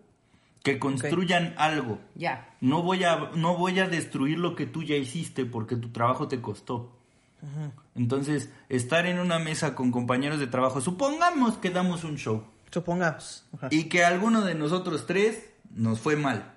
[0.64, 2.00] que construyan algo.
[2.16, 2.56] Ya.
[2.62, 6.28] No voy a no voy a destruir lo que tú ya hiciste porque tu trabajo
[6.30, 6.97] te costó.
[7.96, 13.46] Entonces, estar en una mesa con compañeros de trabajo, supongamos que damos un show Supongamos.
[13.54, 13.68] Ajá.
[13.72, 16.54] y que alguno de nosotros tres nos fue mal.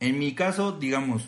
[0.00, 1.24] En mi caso, digamos,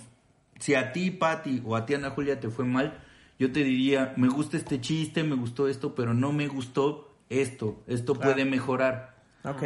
[0.59, 2.99] si a ti, Patti, o a ti, Ana Julia, te fue mal,
[3.38, 7.82] yo te diría, me gusta este chiste, me gustó esto, pero no me gustó esto,
[7.86, 9.16] esto puede mejorar.
[9.45, 9.62] Ok.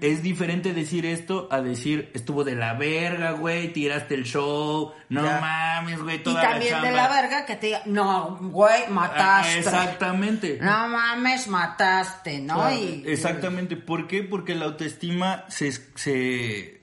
[0.00, 5.24] Es diferente decir esto a decir, estuvo de la verga, güey, tiraste el show, no
[5.24, 5.40] Ya.
[5.40, 8.90] mames, güey, Y toda también la de la verga que te diga, no, güey, Ah,
[8.90, 9.58] mataste.
[9.58, 10.58] Exactamente.
[10.60, 12.54] No mames, mataste, ¿no?
[12.56, 13.76] Claro, Y, Exactamente.
[13.76, 14.22] ¿Por qué?
[14.22, 16.82] Porque la autoestima se, se-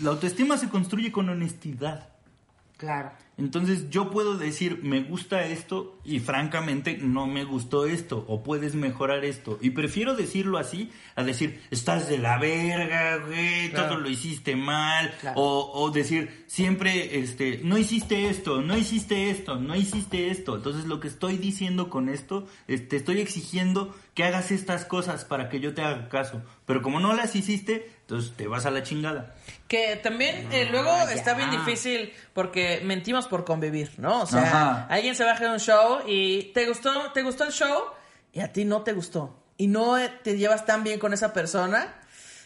[0.00, 2.08] la autoestima se construye con honestidad.
[2.76, 3.12] Claro.
[3.42, 8.76] Entonces yo puedo decir, me gusta esto y francamente no me gustó esto, o puedes
[8.76, 9.58] mejorar esto.
[9.60, 15.12] Y prefiero decirlo así a decir, estás de la verga, güey, todo lo hiciste mal.
[15.34, 20.54] O, o decir, siempre, este, no hiciste esto, no hiciste esto, no hiciste esto.
[20.54, 25.24] Entonces lo que estoy diciendo con esto, es, te estoy exigiendo que hagas estas cosas
[25.24, 26.42] para que yo te haga caso.
[26.64, 29.34] Pero como no las hiciste, entonces te vas a la chingada.
[29.68, 34.20] Que también eh, luego está bien difícil porque mentimos por convivir, ¿no?
[34.22, 34.86] O sea, Ajá.
[34.90, 37.84] alguien se baja de un show y te gustó, te gustó el show
[38.34, 39.38] y a ti no te gustó.
[39.56, 41.94] Y no eh, te llevas tan bien con esa persona.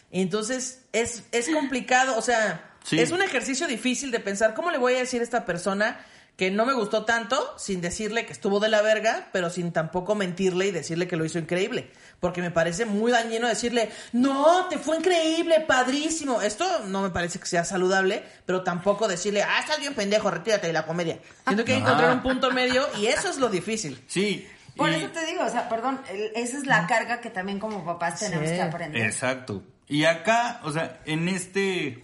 [0.09, 2.97] Y entonces es, es complicado, o sea, Sí.
[2.97, 5.99] es un ejercicio difícil de pensar cómo le voy a decir a esta persona
[6.37, 10.13] que no me gustó tanto sin decirle que estuvo de la verga, pero sin tampoco
[10.15, 11.91] mentirle y decirle que lo hizo increíble.
[12.19, 16.41] Porque me parece muy dañino decirle, no, te fue increíble, padrísimo.
[16.41, 20.67] Esto no me parece que sea saludable, pero tampoco decirle, ah, estás bien pendejo, retírate
[20.67, 21.17] de la comedia.
[21.45, 23.99] Siento que hay que encontrar un punto medio y eso es lo difícil.
[24.07, 24.47] Sí.
[24.75, 25.99] Por y- eso te digo, o sea, perdón,
[26.35, 28.53] esa es la carga que también como papás tenemos Sí.
[28.55, 29.01] que aprender.
[29.07, 29.63] Exacto.
[29.87, 31.99] Y acá, o sea, en este,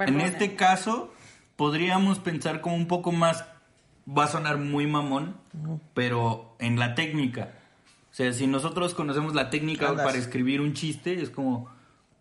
[0.00, 1.12] en este caso,
[1.54, 3.44] podríamos pensar como un poco más,
[4.06, 5.36] va a sonar muy mamón,
[5.94, 7.50] pero en la técnica.
[8.10, 10.06] O sea, si nosotros conocemos la técnica Andas.
[10.06, 11.68] para escribir un chiste, es como,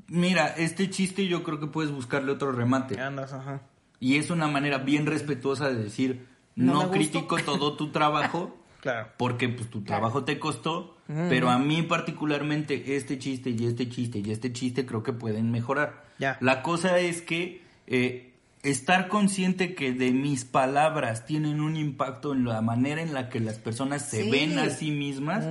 [0.08, 3.00] mira, este chiste yo creo que puedes buscarle otro remate.
[3.00, 3.62] Andas, ajá.
[4.00, 6.92] Y es una manera bien respetuosa de decir, No no, me gustó".
[6.92, 9.08] critico todo tu trabajo, Claro.
[9.18, 14.20] porque pues tu trabajo te costó, pero a mí particularmente este chiste y este chiste
[14.20, 16.06] y este chiste creo que pueden mejorar.
[16.20, 16.38] Ya.
[16.40, 18.35] La cosa es que eh,
[18.70, 23.40] estar consciente que de mis palabras tienen un impacto en la manera en la que
[23.40, 24.30] las personas se Sí.
[24.30, 25.46] ven a sí mismas,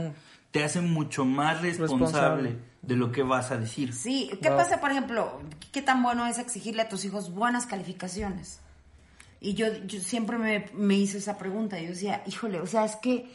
[0.51, 2.57] te hace mucho más responsable, Responsable.
[2.83, 3.93] de lo que vas a decir.
[3.93, 4.59] Sí, ¿qué Wow.
[4.59, 5.41] pasa, por ejemplo,
[5.73, 8.61] qué tan bueno es exigirle a tus hijos buenas calificaciones?
[9.41, 12.97] Y yo, yo siempre me, me hice esa pregunta, yo decía, híjole, o sea, es
[12.97, 13.31] que,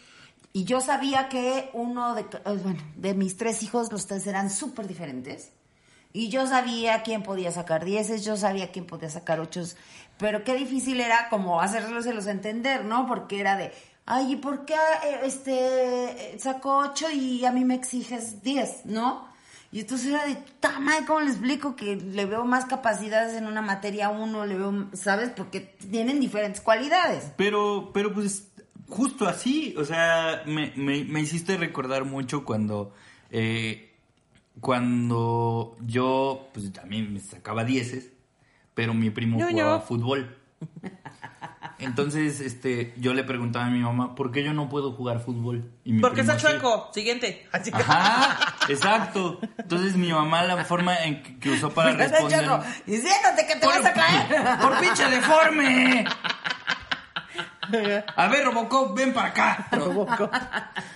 [0.54, 2.26] y yo sabía que uno de,
[2.64, 5.52] bueno, de mis tres hijos, los tres eran súper diferentes,
[6.12, 9.78] y yo sabía quién podía sacar dieces, yo sabía quién podía sacar ochos,
[10.18, 13.05] pero qué difícil era como hacérselos entender, ¿no?
[13.07, 13.72] Porque era de,
[14.05, 19.28] ay, ¿y por qué eh, este sacó ocho y a mí me exiges diez, no?
[19.72, 23.45] Y entonces era de, "Ta madre, ¿cómo le explico que le veo más capacidades en
[23.45, 24.45] una materia uno?
[24.47, 25.30] Le veo, ¿sabes?
[25.30, 27.32] Porque tienen diferentes cualidades.
[27.38, 28.47] Pero, pero pues
[28.88, 32.95] justo así, o sea, me, me, me hiciste recordar mucho cuando,
[33.30, 33.89] eh,
[34.62, 38.12] cuando yo, pues también me sacaba dieces,
[38.74, 40.36] pero mi primo jugaba fútbol.
[41.80, 45.72] Entonces, este, yo le preguntaba a mi mamá, ¿por qué yo no puedo jugar fútbol?
[45.86, 46.89] Y mi Porque está chueco.
[46.93, 47.47] Siguiente.
[47.53, 47.78] Así que...
[47.78, 49.39] Ajá, exacto.
[49.57, 52.45] Entonces mi mamá la forma en que, que usó para responder...
[52.86, 54.60] Diciéndote que te vas a caer.
[54.62, 56.05] ¡Por pinche deforme!
[58.16, 59.68] A ver, Robocop, ven para acá.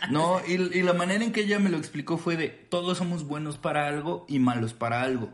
[0.09, 3.25] No, y, y la manera en que ella me lo explicó fue de todos somos
[3.27, 5.29] buenos para algo y malos para algo.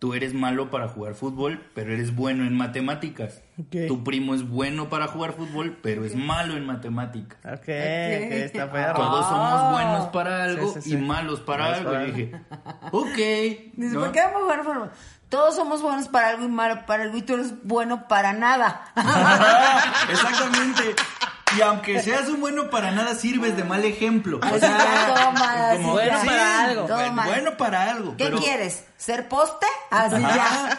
[0.00, 3.42] Tú eres malo para jugar fútbol, pero eres bueno en matemáticas.
[3.88, 7.36] Tu primo es bueno para jugar fútbol, pero es malo en matemáticas.
[7.44, 8.94] Ok, ok, está perro.
[8.94, 10.94] Todos somos buenos para algo Sí, sí, sí.
[10.94, 11.90] y malos para Malos algo.
[11.90, 12.40] para y dije,
[12.92, 13.16] ok.
[13.76, 14.00] Dice, ¿no?
[14.02, 14.90] ¿por qué vamos a jugar fútbol?
[15.28, 18.92] Todos somos buenos para algo y malo para algo y tú eres bueno para nada.
[20.10, 20.94] Exactamente.
[21.56, 24.38] Y aunque seas un bueno para nada, sirves de mal ejemplo.
[24.42, 26.88] O sea, Toma, como, bueno para algo.
[27.24, 28.16] Bueno, para algo.
[28.16, 28.84] ¿Qué pero- quieres?
[28.96, 29.66] ¿Ser poste?
[29.90, 30.78] Así ya.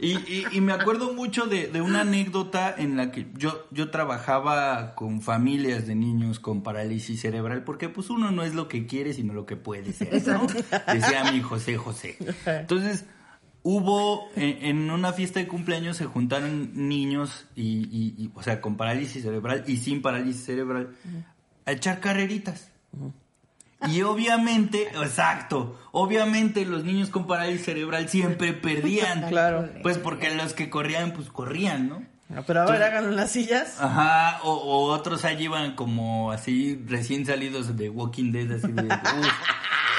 [0.00, 3.90] Y, y- y me acuerdo mucho de, de una anécdota en la que yo, yo
[3.90, 8.86] trabajaba con familias de niños con parálisis cerebral, porque pues uno no es lo que
[8.86, 10.26] quiere, sino lo que puede ser.
[10.26, 10.46] ¿no?
[10.92, 12.18] Decía mi José José.
[12.44, 13.04] Entonces,
[13.64, 18.60] hubo en, en una fiesta de cumpleaños se juntaron niños y, y- y, o sea,
[18.60, 20.94] con parálisis cerebral y sin parálisis cerebral
[21.66, 22.70] a echar carreritas.
[23.88, 29.28] Y obviamente, exacto, obviamente los niños con parálisis cerebral siempre perdían.
[29.28, 29.68] Claro.
[29.82, 32.02] Pues porque los que corrían, pues corrían, ¿no?
[32.34, 33.76] Ah, Pero a ver, háganlo en las sillas.
[33.80, 38.88] Ajá, o, o otros ahí iban como así recién salidos de Walking Dead, así de...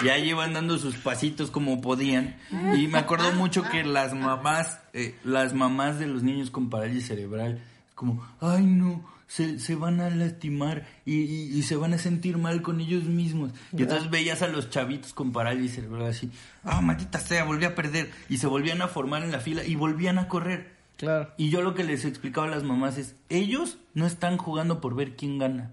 [0.04, 2.36] ya llevan dando sus pasitos como podían.
[2.76, 7.08] Y me acuerdo mucho que las mamás, eh, las mamás de los niños con parálisis
[7.08, 7.60] cerebral,
[7.94, 12.38] como, ay no, se, se van a lastimar y, y- y se van a sentir
[12.38, 13.52] mal con ellos mismos.
[13.74, 16.30] Y entonces veías a los chavitos con parálisis cerebral así,
[16.64, 18.12] ah, maldita sea, volví a perder.
[18.30, 20.76] Y se volvían a formar en la fila y volvían a correr.
[20.98, 21.30] Claro.
[21.38, 24.96] Y yo lo que les explicaba a las mamás es, ellos no están jugando por
[24.96, 25.72] ver quién gana.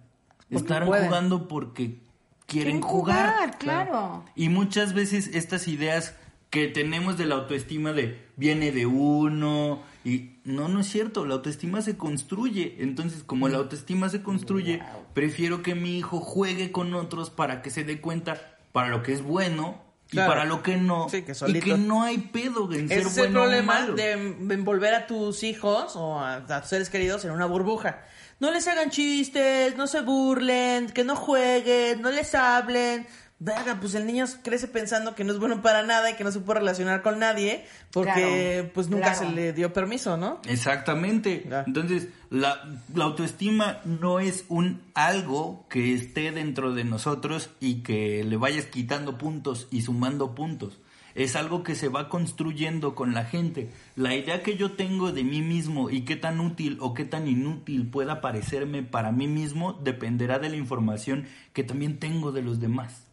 [0.51, 1.07] Están pueden.
[1.07, 1.99] jugando porque
[2.47, 3.33] quieren Quieren jugar.
[3.35, 4.25] jugar, claro.
[4.35, 6.15] Y muchas veces estas ideas
[6.51, 11.35] que tenemos de la autoestima de viene de uno y no, no es cierto, la
[11.35, 12.77] autoestima se construye.
[12.81, 14.83] Entonces, como la autoestima se construye,
[15.15, 19.13] prefiero que mi hijo juegue con otros para que se dé cuenta para lo que
[19.13, 20.31] es bueno y Claro.
[20.31, 21.09] para lo que no.
[21.09, 23.95] Sí, que y que no hay pedo en ser es el bueno o problema malo.
[23.95, 28.03] de envolver a tus hijos o a, a tus seres queridos en una burbuja.
[28.43, 33.07] No les hagan chistes, no se burlen, que no jueguen, no les hablen.
[33.39, 36.33] Verga, pues el niño crece pensando que no es bueno para nada y que no
[36.33, 39.29] se puede relacionar con nadie porque Claro, pues nunca claro.
[39.29, 40.41] se le dio permiso, ¿no?
[40.49, 41.47] Exactamente.
[41.49, 41.63] Ya.
[41.69, 42.61] Entonces, la,
[42.93, 48.65] la autoestima no es un algo que esté dentro de nosotros y que le vayas
[48.65, 50.81] quitando puntos y sumando puntos.
[51.15, 53.71] Es algo que se va construyendo con la gente.
[53.97, 57.29] La idea que yo tengo de mí mismo y qué tan útil o qué tan
[57.29, 62.61] inútil pueda parecerme para mí mismo dependerá de la información que también tengo de los
[62.61, 63.07] demás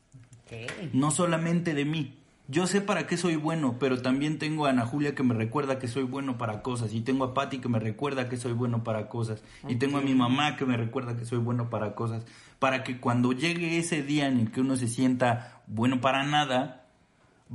[0.93, 2.15] no solamente de mí.
[2.47, 5.77] Yo sé para qué soy bueno, pero también tengo a Ana Julia que me recuerda
[5.77, 8.83] que soy bueno para cosas, y tengo a Patti que me recuerda que soy bueno
[8.83, 12.25] para cosas, y tengo a mi mamá que me recuerda que soy bueno para cosas,
[12.57, 16.87] para que cuando llegue ese día en el que uno se sienta bueno para nada,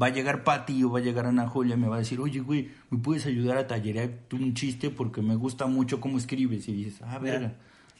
[0.00, 2.18] va a llegar Patti o va a llegar Ana Julia y me va a decir,
[2.20, 4.90] oye, güey, ¿me puedes ayudar a tallerear tú un chiste?
[4.90, 6.66] Porque me gusta mucho cómo escribes.
[6.68, 7.52] Y dices, ah, verga.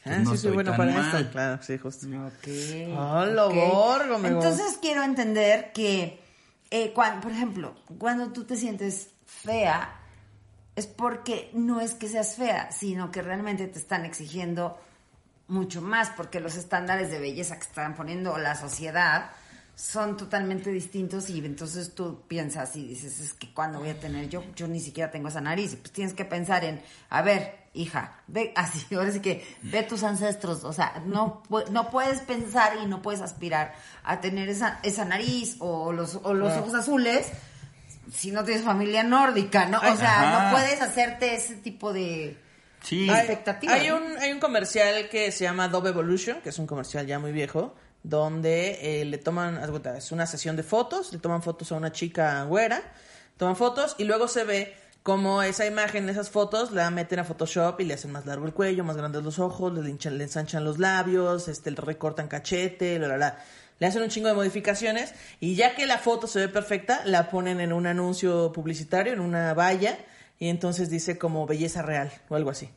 [0.03, 1.15] pues Ah, no sí, soy estoy bueno tan para mal".
[1.21, 1.31] esto.
[1.31, 2.07] Claro, sí, justo.
[2.07, 2.97] Ok.
[2.97, 3.53] ¡Hala, ok.
[3.55, 4.35] borgo, amigo!
[4.35, 6.19] Entonces quiero entender que,
[6.69, 9.99] eh, cuan- por ejemplo, cuando tú te sientes fea,
[10.75, 14.77] es porque no es que seas fea, sino que realmente te están exigiendo
[15.47, 19.29] mucho más, porque los estándares de belleza que están poniendo la sociedad
[19.75, 24.29] son totalmente distintos y entonces tú piensas y dices, es que cuando voy a tener
[24.29, 27.65] yo, yo ni siquiera tengo esa nariz, y pues tienes que pensar en, a ver,
[27.73, 32.77] hija, ve, así, ahora sí que ve tus ancestros, o sea, no, no puedes pensar
[32.81, 37.27] y no puedes aspirar a tener esa, esa nariz o los, o los ojos azules
[38.13, 39.79] si no tienes familia nórdica, ¿no?
[39.79, 40.43] O sea, Ajá.
[40.45, 42.37] no puedes hacerte ese tipo de...
[42.81, 46.59] Sí, Hay, expectativa, hay un, hay un comercial que se llama Dove Evolution, que es
[46.59, 47.73] un comercial ya muy viejo,
[48.07, 49.59] donde eh, le toman,
[49.97, 52.81] es una sesión de fotos, le toman fotos a una chica güera,
[53.37, 57.79] toman fotos y luego se ve como esa imagen, esas fotos, la meten a Photoshop
[57.79, 60.63] y le hacen más largo el cuello, más grandes los ojos, le, hinchan- le ensanchan
[60.63, 63.43] los labios, este, recortan cachete, la, la, la.
[63.77, 67.29] Le hacen un chingo de modificaciones y ya que la foto se ve perfecta, la
[67.29, 69.97] ponen en un anuncio publicitario, en una valla,
[70.39, 72.69] y entonces dice como belleza real o algo así.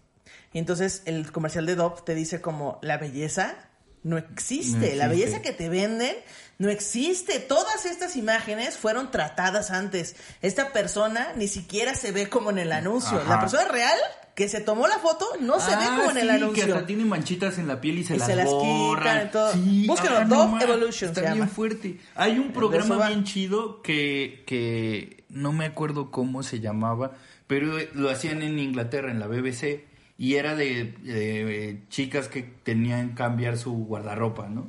[0.52, 3.67] Y entonces el comercial de Dove te dice como la belleza
[4.08, 6.14] no existe, No la belleza que te venden
[6.58, 7.38] no existe.
[7.38, 10.16] Todas estas imágenes fueron tratadas antes.
[10.42, 13.18] Esta persona ni siquiera se ve como en el anuncio.
[13.18, 13.28] Ajá.
[13.34, 13.96] La persona real
[14.34, 16.64] que se tomó la foto no se ve Ah, como en el anuncio.
[16.66, 19.30] que hasta tiene manchitas en la piel y se Y las se las borran.
[19.52, 21.50] Sí, Búsquenlo, ah, Dove ma, Evolution Está se bien llama.
[21.50, 22.00] fuerte.
[22.14, 27.12] Hay un programa bien chido que, que no me acuerdo cómo se llamaba,
[27.48, 29.84] pero lo hacían en Inglaterra, en la BBC,
[30.18, 34.68] y era de, de chicas que tenían que cambiar su guardarropa, ¿no?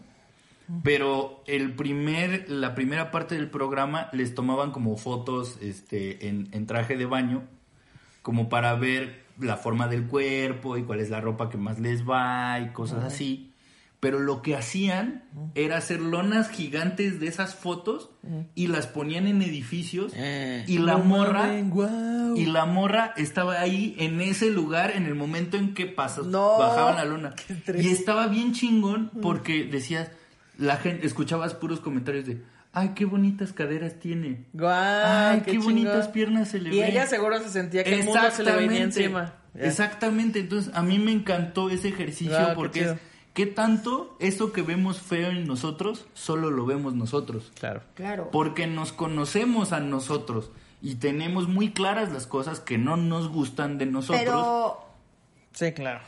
[0.84, 6.68] Pero el primer, la primera parte del programa les tomaban como fotos este, en, en
[6.68, 7.42] traje de baño,
[8.22, 12.08] como para ver la forma del cuerpo y cuál es la ropa que más les
[12.08, 13.49] va y cosas así.
[14.00, 15.26] Pero lo que hacían
[15.56, 18.10] era hacer lonas gigantes de esas fotos
[18.56, 20.14] y las ponían en edificios
[20.68, 21.50] y la No morra
[22.36, 26.58] y la morra estaba ahí en ese lugar en el momento en que pasas No,
[26.58, 27.36] bajaban la lona.
[27.78, 30.12] Y estaba bien chingón porque decías
[30.58, 32.42] la gente escuchabas puros comentarios de
[32.72, 34.46] ay qué bonitas caderas tiene.
[34.54, 34.72] Guau,
[35.06, 36.92] Ay, qué, bonitas piernas se le Y ven.
[36.92, 39.34] ella seguro se sentía que el mundo se le venía encima.
[39.56, 40.40] Exactamente.
[40.40, 42.94] Entonces, a mí me encantó ese ejercicio qué porque chido.
[42.94, 43.00] es
[43.34, 47.52] qué tanto eso que vemos feo en nosotros, solo lo vemos nosotros.
[47.60, 47.82] Claro.
[47.96, 48.30] Claro.
[48.32, 50.52] Porque nos conocemos a nosotros
[50.82, 54.20] y tenemos muy claras las cosas que no nos gustan de nosotros.
[54.22, 54.86] Pero
[55.54, 56.02] Sí, claro.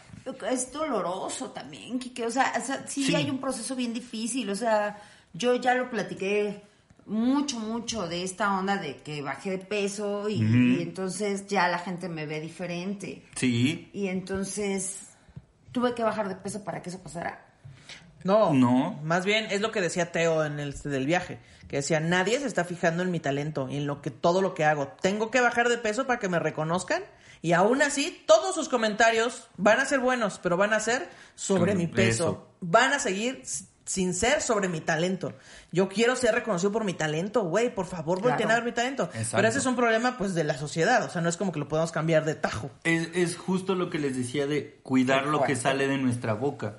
[0.50, 2.26] es doloroso también, Kike.
[2.26, 3.16] O sea, o sea, sí, Sí.
[3.16, 4.50] hay un proceso bien difícil.
[4.50, 5.02] O sea,
[5.34, 6.62] yo ya lo platiqué
[7.08, 11.80] mucho, mucho de esta onda de que bajé de peso y, y entonces ya la
[11.80, 13.24] gente me ve diferente.
[13.36, 13.90] Sí.
[13.94, 15.08] Y entonces
[15.72, 17.46] tuve que bajar de peso para que eso pasara.
[18.24, 19.00] No, No.
[19.04, 22.46] Más bien es lo que decía Teo en el del viaje, que decía, nadie se
[22.46, 24.90] está fijando en mi talento y en lo que todo lo que hago.
[25.02, 27.04] Tengo que bajar de peso para que me reconozcan
[27.42, 31.74] y aún así todos sus comentarios van a ser buenos, pero van a ser sobre
[31.74, 32.24] mi peso.
[32.24, 32.48] eso.
[32.60, 33.42] Van a seguir
[33.92, 35.34] sin ser sobre mi talento.
[35.72, 38.52] Yo quiero ser reconocido por mi talento, güey, por favor, volteen Claro.
[38.52, 39.04] a ver mi talento.
[39.14, 39.36] Exacto.
[39.38, 41.60] Pero ese es un problema pues de la sociedad, o sea, no es como que
[41.60, 42.72] lo podemos cambiar de tajo.
[42.86, 46.78] Es, es justo lo que les decía de cuidar lo que sale de nuestra boca.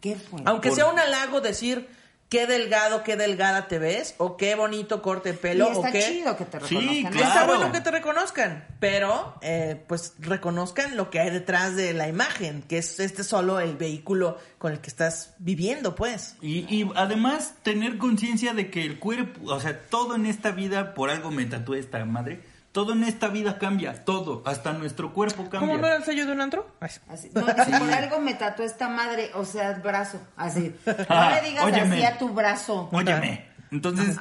[0.00, 0.42] ¿Qué fue?
[0.44, 1.88] Aunque Por- sea un halago decir,
[2.34, 5.92] qué delgado, qué delgada te ves, o qué bonito corte de pelo, y está o
[5.92, 6.02] qué...
[6.02, 7.12] chido que te Sí, reconozcan.
[7.12, 7.28] claro.
[7.28, 12.08] Está bueno que te reconozcan, pero eh, pues reconozcan lo que hay detrás de la
[12.08, 16.34] imagen, que es este solo el vehículo con el que estás viviendo, pues.
[16.40, 20.92] Y, y además tener conciencia de que el cuerpo, o sea, todo en esta vida,
[20.94, 22.40] por algo me tatué esta madre,
[22.74, 25.60] todo en esta vida cambia, todo, hasta nuestro cuerpo cambia.
[25.60, 26.66] ¿Cómo no era el sello de un antro?
[26.80, 26.90] Ay.
[27.08, 30.74] Así, no, por algo me tatuó esta madre, o sea, brazo, así.
[30.84, 31.94] No Ah, le digas óyeme.
[31.98, 32.88] así a tu brazo.
[32.90, 33.46] Óyeme.
[33.70, 34.16] Entonces,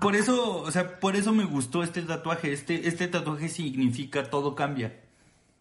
[0.00, 2.52] por eso, o sea, por eso me gustó este tatuaje.
[2.52, 4.94] Este, este tatuaje significa todo cambia.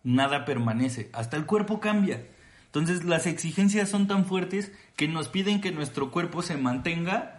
[0.03, 1.09] Nada permanece.
[1.13, 2.27] Hasta el cuerpo cambia.
[2.65, 7.39] Entonces, las exigencias son tan fuertes que nos piden que nuestro cuerpo se mantenga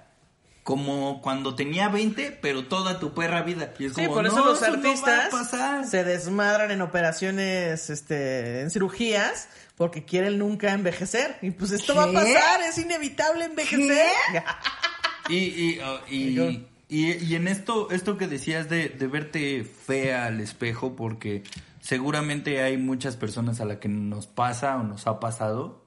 [0.62, 3.72] como cuando tenía 20, pero toda tu perra vida.
[3.78, 5.86] Y es Sí, como, por eso "No, los no va a artistas pasar".
[5.86, 11.38] se desmadran en operaciones, este, en cirugías, porque quieren nunca envejecer.
[11.42, 14.06] Y pues esto va a pasar, es inevitable envejecer.
[15.28, 16.40] Y, y, oh, y,
[16.88, 21.44] y- y en esto, esto que decías de, de verte fea al espejo, porque
[21.80, 25.84] seguramente hay muchas personas a las que nos pasa o nos ha pasado.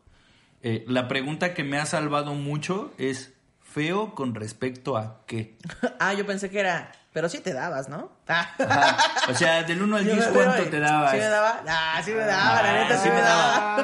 [0.61, 3.33] eh, la pregunta que me ha salvado mucho es
[3.73, 5.57] feo con respecto a qué.
[5.99, 8.11] ah, yo pensé que era, pero sí te dabas, ¿no?
[8.27, 8.97] Ah.
[9.29, 11.11] O sea, del 1 al Yo 10, me ¿cuánto te dabas?
[11.11, 11.63] Sí me daba.
[11.67, 13.75] Ah, sí me daba, la Ah, neta sí, me daba.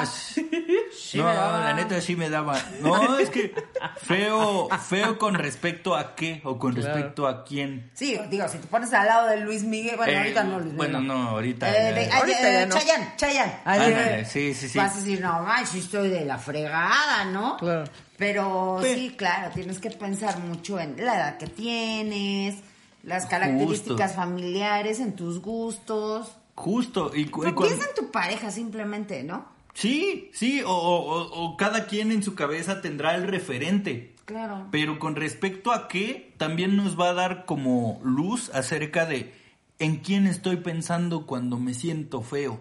[0.00, 1.18] Ah, sí.
[1.18, 2.58] no, la neta sí me daba.
[2.80, 3.54] No, es que
[4.02, 6.94] feo, feo con respecto a qué o con Claro.
[6.94, 7.90] respecto a quién.
[7.94, 10.72] Sí, digo, si te pones al lado de Luis Miguel, bueno, Eh, ahorita no, Luis
[10.72, 10.76] Miguel.
[10.76, 12.76] bueno, no, ahorita Eh, de- Ahorita ya eh, no.
[12.76, 13.54] Chayanne, Chayanne.
[13.64, 14.78] Ándale, Eh, sí, sí, sí.
[14.78, 17.56] Vas a decir, no, manches, estoy de la fregada, ¿no?
[17.56, 17.84] Claro.
[18.16, 22.56] Pero Pe- sí, claro, tienes que pensar mucho en la edad que tienes,
[23.02, 24.22] las características Justo.
[24.22, 26.36] familiares, en tus gustos.
[26.54, 27.10] Justo.
[27.14, 29.46] Y, cu- Pero piensa en tu pareja simplemente, ¿no?
[29.74, 34.14] Sí, sí, o, o- o- o cada quien en su cabeza tendrá el referente.
[34.24, 34.68] Claro.
[34.70, 39.34] Pero con respecto a qué, también nos va a dar como luz acerca de
[39.80, 42.60] en quién estoy pensando cuando me siento feo.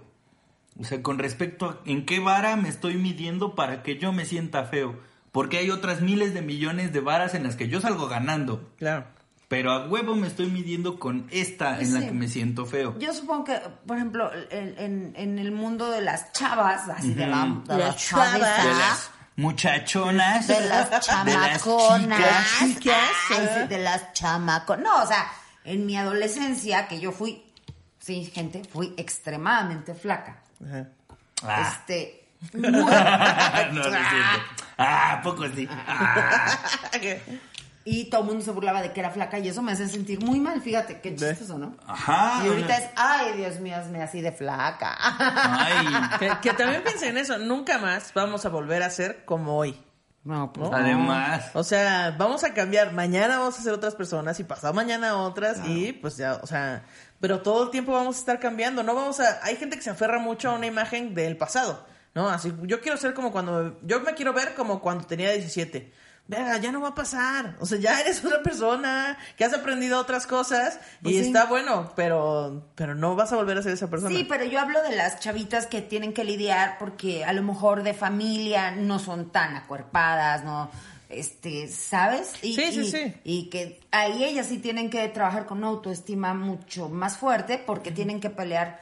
[0.80, 4.26] O sea, con respecto a en qué vara me estoy midiendo para que yo me
[4.26, 5.00] sienta feo.
[5.34, 8.72] Porque hay otras miles de millones de varas en las que yo salgo ganando.
[8.78, 9.06] Claro.
[9.50, 12.98] Pero a huevo me estoy midiendo con esta en la que me siento feo.
[13.00, 17.28] Yo supongo que, por ejemplo, en, en- en el mundo de las chavas, así de,
[17.28, 18.32] la, de Las las chavas.
[18.40, 20.48] chavas, De las muchachonas.
[20.48, 22.98] de las chamaconas, chicas, chicas,
[23.30, 23.62] ay, ajá.
[23.64, 24.84] sí, de las chamaconas.
[24.84, 25.28] No, o sea,
[25.66, 27.44] en mi adolescencia, que yo fui,
[28.00, 30.42] sí, gente, fui extremadamente flaca.
[30.66, 30.88] Ajá.
[31.44, 31.74] Ah.
[31.80, 33.98] Este, muy- no, no.
[34.78, 35.68] Ah, ¿a poco sí.
[35.70, 36.58] Ah.
[37.86, 40.24] y todo el mundo se burlaba de que era flaca y eso me hace sentir
[40.24, 41.76] muy mal, fíjate, qué chistoso, ¿no?
[41.86, 42.42] Ajá.
[42.44, 44.96] Y ahorita es, ay, Dios mío, hazme así de flaca.
[45.00, 46.18] Ay.
[46.20, 49.78] Que, que también pensé en eso, nunca más vamos a volver a ser como hoy.
[50.24, 50.78] No, pues ¿no?
[50.78, 51.52] Además.
[51.54, 52.94] O sea, vamos a cambiar.
[52.94, 56.86] Mañana vamos a ser otras personas y pasado mañana otras y pues ya, o sea,
[57.20, 58.84] pero todo el tiempo vamos a estar cambiando.
[58.84, 59.44] No vamos a.
[59.44, 61.86] Hay gente que se aferra mucho a una imagen del pasado,
[62.16, 62.30] ¿no?
[62.30, 63.80] Así, yo quiero ser como cuando.
[63.84, 65.92] Yo me quiero ver como cuando tenía 17.
[66.26, 67.58] Venga, ya no va a pasar.
[67.60, 71.22] O sea, ya eres otra persona que has aprendido otras cosas y Pues sí.
[71.24, 74.16] está bueno, pero, pero no vas a volver a ser esa persona.
[74.16, 77.84] Sí, pero yo hablo de las chavitas que tienen que lidiar porque a lo mejor
[77.84, 80.72] de familia no son tan acuerpadas, no,
[81.10, 82.32] este, ¿sabes?
[82.42, 83.14] Y, Sí, sí, y- sí.
[83.26, 87.92] Y que ahí ellas sí tienen que trabajar con una autoestima mucho más fuerte porque
[87.92, 88.80] tienen que pelear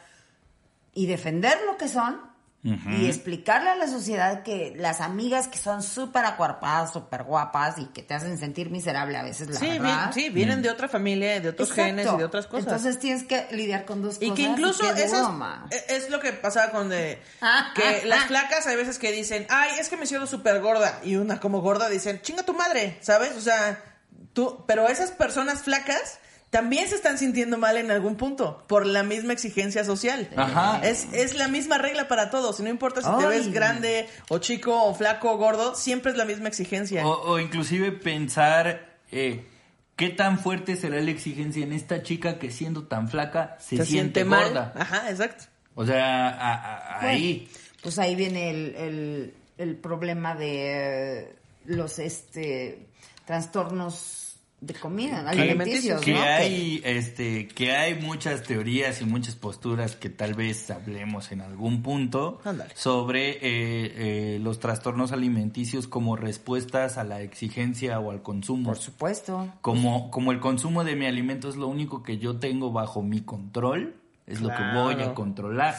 [0.93, 2.29] y defender lo que son
[2.63, 7.85] y explicarle a la sociedad que las amigas que son súper acuerpadas, súper guapas y
[7.87, 10.11] que te hacen sentir miserable a veces, la sí, verdad.
[10.13, 11.85] vi- sí, vienen de otra familia, de otros Exacto.
[11.89, 12.67] genes y de otras cosas.
[12.67, 14.35] Entonces tienes que lidiar con dos Y cosas.
[14.35, 15.27] que incluso qué esas,
[15.71, 18.27] e- es lo que pasaba con de Ah, que ah, las ah.
[18.27, 20.99] flacas hay veces que dicen, ay, es que me siento súper gorda.
[21.03, 23.35] Y una como gorda dicen, chinga tu madre, ¿sabes?
[23.37, 23.83] O sea,
[24.33, 26.19] tú, pero esas personas flacas
[26.51, 30.29] también se están sintiendo mal en algún punto por la misma exigencia social.
[30.35, 30.81] Ajá.
[30.87, 32.59] Es, es la misma regla para todos.
[32.59, 36.17] Y no importa si te ves grande o chico o flaco o gordo, siempre es
[36.17, 37.07] la misma exigencia.
[37.07, 39.45] O, o inclusive pensar eh,
[39.95, 44.25] qué tan fuerte será la exigencia en esta chica que siendo tan flaca se, siente,
[44.25, 44.43] mal.
[44.49, 44.73] gorda.
[44.75, 45.45] Ajá, exacto.
[45.73, 46.53] O sea, a-
[46.97, 47.49] a- ahí.
[47.81, 51.35] Pues ahí viene el, el, el problema de eh,
[51.65, 52.87] los este
[53.25, 54.20] trastornos
[54.61, 56.21] de comida, alimenticios, que ¿no?
[56.21, 61.81] hay este que hay muchas teorías y muchas posturas que tal vez hablemos en algún
[61.81, 62.71] punto Ándale.
[62.75, 68.77] sobre eh, eh, los trastornos alimenticios como respuestas a la exigencia o al consumo Por
[68.77, 69.51] supuesto.
[69.61, 73.21] como como el consumo de mi alimento es lo único que yo tengo bajo mi
[73.21, 73.95] control
[74.27, 75.75] es lo que voy a controlar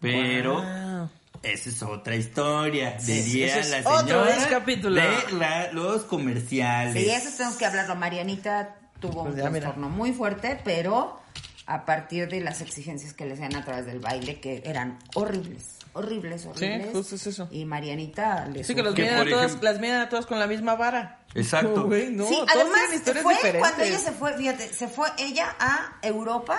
[0.00, 1.10] pero Wow.
[1.42, 5.00] Esa es otra historia, diría la otro señora es capítulo.
[5.00, 6.94] de la- los comerciales.
[6.94, 7.94] Sí, eso tenemos que hablarlo.
[7.96, 11.20] Marianita tuvo Pues un trastorno muy fuerte, pero
[11.66, 15.76] a partir de las exigencias que le hacían a través del baile, que eran horribles,
[15.92, 16.88] horribles, horribles.
[16.92, 17.46] justo es eso.
[17.52, 20.08] Y Marianita le Sí, que los Que, miden a por todas, ejemplo- las miden a
[20.08, 21.20] todas con la misma vara.
[21.34, 21.86] Exacto.
[21.86, 22.78] No, sí, además
[23.22, 23.60] fue diferentes.
[23.60, 26.58] cuando ella se fue, fíjate, se fue ella a Europa,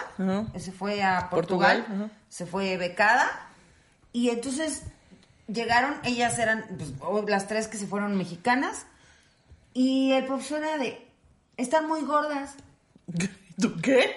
[0.58, 3.48] se fue a Portugal, se fue becada
[4.12, 4.84] y entonces
[5.48, 8.86] llegaron, ellas eran pues, las tres que se fueron mexicanas
[9.74, 11.06] y el profesor era de,
[11.58, 12.56] están muy gordas.
[13.60, 14.16] ¿Tú qué?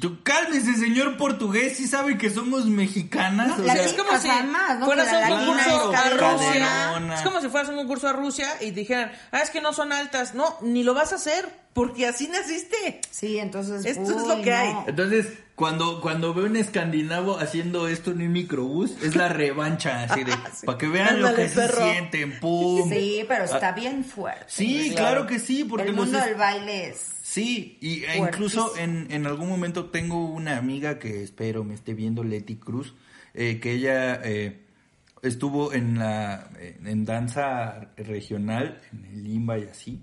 [0.00, 3.56] Tú cálmese, señor portugués, si sabe que somos mexicanas.
[3.56, 4.28] No, o sea, Es como si
[4.84, 7.14] fueras a un latina concurso a Rusia.
[7.14, 9.72] Es como si fueras a un concurso a Rusia y dijeran, ah, es que no
[9.72, 10.34] son altas.
[10.34, 13.00] No, ni lo vas a hacer, porque así naciste.
[13.10, 13.86] Sí, entonces.
[13.86, 14.74] Esto es lo que hay.
[14.88, 20.24] Entonces, cuando, cuando veo un escandinavo haciendo esto en un microbús, es la revancha, así
[20.24, 20.66] de, Sí.
[20.66, 21.90] para que vean lo que se perro.
[21.92, 22.88] sienten, pum.
[22.90, 24.46] Sí, pero está bien fuerte.
[24.48, 27.12] Sí, claro que sí, porque el mundo del baile es.
[27.36, 31.92] Sí, y e incluso en, en algún momento tengo una amiga que espero me esté
[31.92, 32.94] viendo, Leti Cruz,
[33.34, 34.64] eh, que ella eh,
[35.20, 40.00] estuvo en la en, en danza regional, en el Limba y así,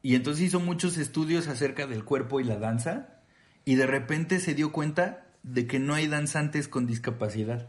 [0.00, 3.20] y entonces hizo muchos estudios acerca del cuerpo y la danza,
[3.66, 7.68] y de repente se dio cuenta de que no hay danzantes con discapacidad.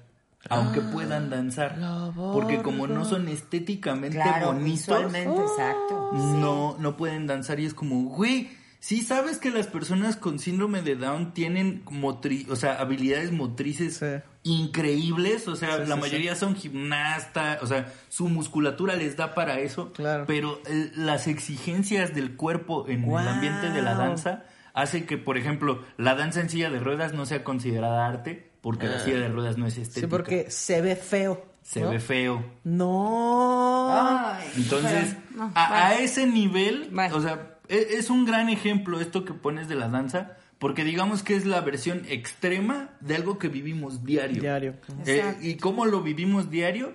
[0.49, 1.77] Aunque puedan danzar,
[2.15, 6.11] porque como no son estéticamente Claro, bonitos, exacto.
[6.13, 8.49] no, no pueden danzar y es como, güey,
[8.87, 13.97] sí sabes que las personas con síndrome de Down tienen motri o sea, habilidades motrices
[13.97, 14.05] Sí.
[14.43, 19.33] increíbles, o sea, Sí, la sí, mayoría son gimnastas, o sea, su musculatura les da
[19.33, 20.23] para eso, Claro.
[20.25, 25.37] pero eh, las exigencias del cuerpo en el ambiente de la danza hace que, por
[25.37, 29.27] ejemplo, la danza en silla de ruedas no sea considerada arte, porque la silla de
[29.27, 30.07] ruedas no es estética.
[30.07, 31.45] Sí, porque se ve feo.
[31.61, 31.89] se ¿no?
[31.89, 32.41] ve feo.
[32.63, 33.89] No.
[33.91, 39.67] Ay, Entonces, no, a, ese nivel, o sea, es un gran ejemplo esto que pones
[39.67, 44.41] de la danza, porque digamos que es la versión extrema de algo que vivimos diario.
[44.41, 44.71] Diario.
[45.05, 45.45] Eh, Exacto.
[45.45, 46.93] ¿Y cómo lo vivimos diario?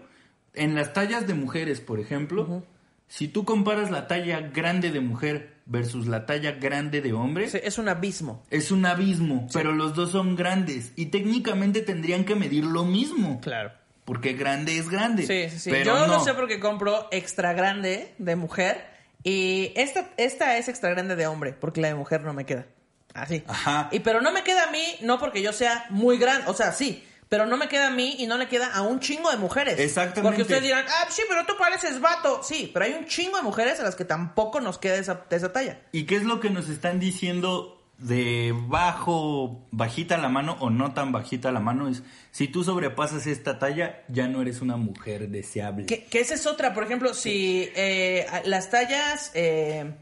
[0.54, 2.64] En las tallas de mujeres, por ejemplo,
[3.08, 7.58] si tú comparas la talla grande de mujer versus la talla grande de hombre, Sí,
[7.62, 8.42] es un abismo.
[8.50, 13.40] es un abismo, pero los dos son grandes y técnicamente tendrían que medir lo mismo.
[13.40, 13.70] Claro.
[14.04, 15.22] Porque grande es grande.
[15.24, 15.70] Sí, sí, sí.
[15.70, 16.14] Pero Yo no.
[16.14, 18.84] lo sé porque compro extra grande de mujer
[19.24, 22.66] y esta, esta es extra grande de hombre porque la de mujer no me queda.
[23.14, 23.44] Así.
[23.46, 23.88] Ajá.
[23.92, 26.72] Y pero no me queda a mí, no porque yo sea muy grande, o sea,
[26.72, 29.38] sí, pero no me queda a mí y no le queda a un chingo de
[29.38, 29.78] mujeres.
[29.78, 30.22] Exactamente.
[30.22, 32.42] Porque ustedes dirán, ah, sí, pero tú pareces vato.
[32.42, 35.50] Sí, pero hay un chingo de mujeres a las que tampoco nos queda esa, esa
[35.50, 35.80] talla.
[35.92, 40.92] ¿Y qué es lo que nos están diciendo de bajo, bajita la mano o no
[40.94, 41.88] tan bajita la mano?
[41.88, 45.86] Es, si tú sobrepasas esta talla, ya no eres una mujer deseable.
[45.86, 49.94] Que, que esa es otra, por ejemplo, si eh, las tallas, eh,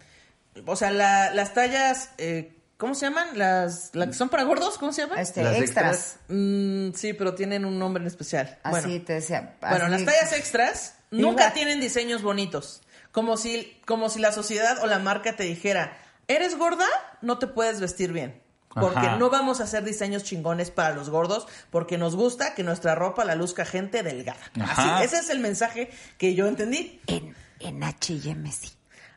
[0.66, 3.28] o sea, la- las tallas, eh, ¿cómo se llaman?
[3.38, 5.18] Las, las que son para gordos, ¿cómo se llaman?
[5.18, 6.16] Este, Las extras.
[6.28, 8.58] Mm, sí, pero tienen un nombre en especial.
[8.62, 9.56] Así bueno, te decía.
[9.60, 11.32] bueno, las tallas extras Igual.
[11.32, 12.82] nunca tienen diseños bonitos.
[13.12, 15.98] Como si, como si la sociedad o la marca te dijera,
[16.30, 16.86] ¿eres gorda?
[17.20, 18.40] No te puedes vestir bien.
[18.72, 19.16] Porque Ajá.
[19.16, 23.24] no vamos a hacer diseños chingones para los gordos, porque nos gusta que nuestra ropa
[23.24, 24.38] la luzca gente delgada.
[24.60, 24.98] Ajá.
[24.98, 27.00] Así, ese es el mensaje que yo entendí.
[27.08, 28.70] En, en H&M sí.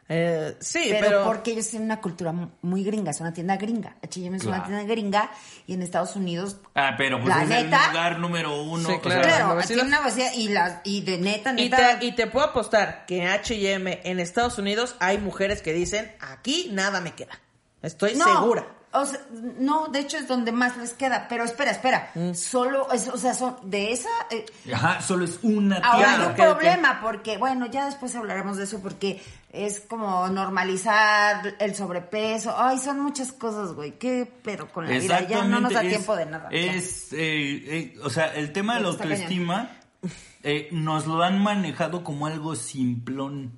[0.10, 3.56] Eh, sí, Pero, pero, porque ellos tienen una cultura mu- muy gringa, es una tienda
[3.58, 3.96] gringa.
[4.04, 5.32] H&M es una tienda gringa
[5.66, 6.58] y en Estados Unidos...
[6.76, 8.90] Ah, pero pues La es neta- el lugar número uno.
[8.90, 9.22] Sí, claro.
[9.22, 12.00] Claro, la tiene una vacía y, las y de neta, y neta...
[12.00, 16.12] te, y te puedo apostar que en H&M en Estados Unidos hay mujeres que dicen,
[16.20, 17.40] aquí nada me queda.
[17.82, 18.68] Estoy no, segura.
[18.96, 19.20] O sea,
[19.60, 21.28] no, de hecho es donde más les queda.
[21.28, 22.12] Pero espera, espera.
[22.16, 22.34] Mm.
[22.34, 24.10] Solo, es- o sea, son de esa...
[24.30, 26.24] eh, Ajá, solo es una Ahora tienda.
[26.24, 29.22] hay un problema porque, bueno, ya después hablaremos de eso porque
[29.52, 32.54] es como normalizar el sobrepeso.
[32.58, 33.98] Ay, son muchas cosas, güey.
[33.98, 35.28] ¿Qué pedo con la vida?
[35.28, 36.50] Ya no nos da es- tiempo de nada.
[36.52, 39.72] Es, eh, eh, o sea, el tema de la autoestima
[40.44, 43.52] eh, nos lo han manejado como algo simplón,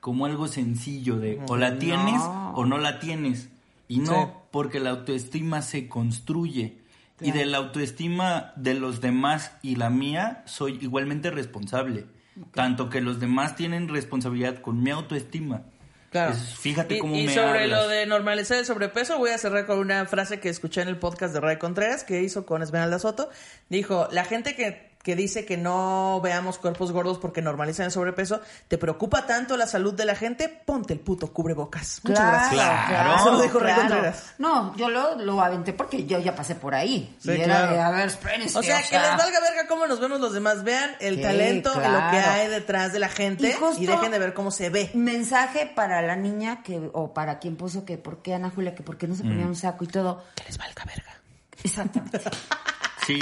[0.00, 3.48] como algo sencillo de o la tienes o no la tienes.
[3.88, 4.32] Y no, Sí.
[4.50, 6.78] Porque la autoestima se construye.
[7.20, 12.06] Y de la autoestima de los demás y la mía soy igualmente responsable.
[12.54, 15.62] Tanto que los demás tienen responsabilidad con mi autoestima.
[16.10, 16.34] Claro.
[16.34, 17.82] Fíjate y, cómo y me sobre hablas.
[17.82, 20.96] lo de normalizar el sobrepeso, voy a cerrar con una frase que escuché en el
[20.96, 23.28] podcast de Ray Contreras que hizo con Esmeralda Soto.
[23.68, 28.42] Dijo, la gente que, que dice que no veamos cuerpos gordos porque normalizan el sobrepeso,
[28.68, 30.50] ¿te preocupa tanto la salud de la gente?
[30.50, 32.00] Ponte el puto cubrebocas.
[32.04, 32.88] Muchas Claro, gracias.
[32.90, 33.16] Claro.
[33.16, 33.88] Eso lo dijo Rey claro.
[33.88, 34.34] Contreras.
[34.36, 37.16] No, yo lo, lo aventé porque yo ya pasé por ahí.
[37.22, 37.72] Sí, y era claro.
[37.72, 38.58] de, a ver, espérense.
[38.58, 40.62] O sea, que les valga verga cómo nos vemos los demás.
[40.62, 41.80] Vean el Sí, talento lo
[42.10, 44.90] que hay detrás de la gente Y dejen de ver cómo se ve.
[44.92, 48.82] Mensaje para la niña que, o para quien puso que por qué Ana Julia, que
[48.82, 49.48] por qué no se ponía Mm.
[49.48, 50.22] un saco y todo.
[50.34, 51.18] Que les valga verga.
[51.64, 52.20] Exactamente.
[53.06, 53.18] Sí.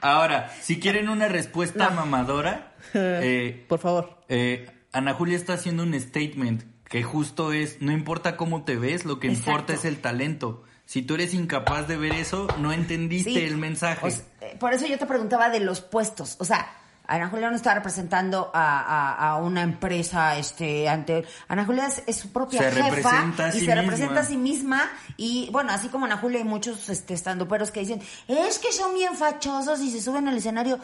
[0.00, 4.18] Ahora, si quieren una respuesta mamadora, eh, Por favor.
[4.28, 9.04] eh, Ana Julia está haciendo un statement que justo es, no importa cómo te ves,
[9.04, 10.64] lo que importa es el talento.
[10.86, 13.38] Si tú eres incapaz de ver eso, no entendiste Sí.
[13.40, 14.06] el mensaje.
[14.06, 16.36] O sea, eh, por eso yo te preguntaba de los puestos.
[16.38, 16.66] O sea,
[17.08, 22.02] Ana Julia no está representando a, a- a una empresa este ante Ana Julia es,
[22.06, 23.10] es su propia Se jefa
[23.48, 24.82] y sí se representa a sí misma
[25.16, 28.92] y bueno así como Ana Julia hay muchos este estandoperos que dicen es que son
[28.94, 30.78] bien fachosos y se suben al escenario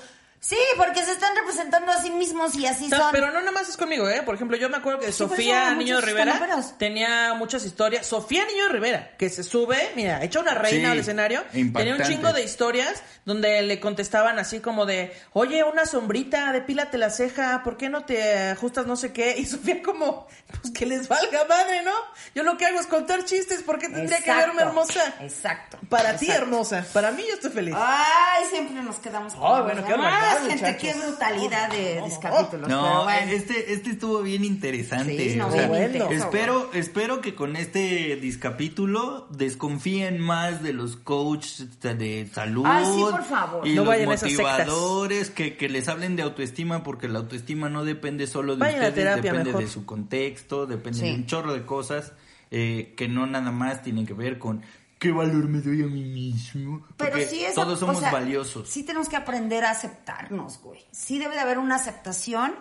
[0.47, 3.41] sí porque se están representando a sí mismos y así O sea, son Pero no
[3.41, 4.23] nada más es conmigo, ¿eh?
[4.23, 8.07] Por ejemplo, yo me acuerdo que Sí, eso Sofía Niño de Rivera tenía muchas historias.
[8.07, 11.63] Sofía Niño de Rivera, que se sube, mira, hecha una reina Sí, al escenario, tenía
[11.63, 12.05] un impactante.
[12.05, 17.63] chingo de historias donde le contestaban así como de, oye, una sombrita, depílate la ceja,
[17.65, 19.37] ¿por qué no te ajustas no sé qué?
[19.39, 20.27] Y Sofía como,
[20.61, 21.93] pues que les valga madre, ¿no?
[22.35, 25.15] Yo lo que hago es contar chistes, ¿por qué tendría que verme hermosa?
[25.21, 26.43] exacto Para ti, exacto.
[26.45, 26.85] hermosa.
[26.93, 27.75] Para mí, yo estoy feliz.
[27.79, 29.95] Ay, siempre nos quedamos con Ay, bueno, qué
[30.41, 32.69] gente, qué brutalidad de, No, de no, capítulos.
[32.69, 33.33] No, pero bueno.
[33.33, 35.31] este, este estuvo bien interesante.
[35.31, 41.81] Sí, no, o sea, espero, espero que con este discapítulo desconfíen más de los coaches
[41.81, 42.65] de salud.
[42.67, 43.67] Ay, sí, por favor.
[43.67, 48.27] Y No los motivadores, que, que les hablen de autoestima, porque la autoestima no depende
[48.27, 49.63] solo de Vayan ustedes, terapia depende mejor.
[49.65, 51.05] de su contexto, depende Sí.
[51.07, 52.13] de un chorro de cosas
[52.51, 54.63] eh, que no nada más tienen que ver con
[54.99, 56.87] qué valor me doy a mí mismo.
[56.97, 58.69] Pero Porque sí es todos o somos sea, valiosos.
[58.69, 60.81] Sí tenemos que aprender a aceptarnos, güey.
[60.93, 62.55] Sí debe de haber una aceptación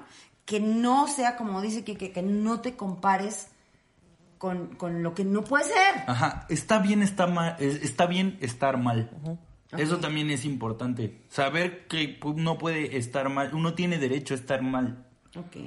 [0.46, 3.48] que no sea como dice que, que, que no te compares
[4.38, 6.04] con, con lo que no puede ser.
[6.08, 9.10] Ajá, está bien, está mal, es- está bien estar mal.
[9.78, 11.24] Eso también es importante.
[11.30, 15.08] Saber que uno puede estar mal, uno tiene derecho a estar mal.
[15.36, 15.58] Ok.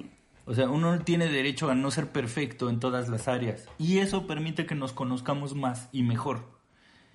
[0.44, 3.64] O sea, uno tiene derecho a no ser perfecto en todas las áreas.
[3.78, 6.54] Y eso permite que nos conozcamos más y mejor.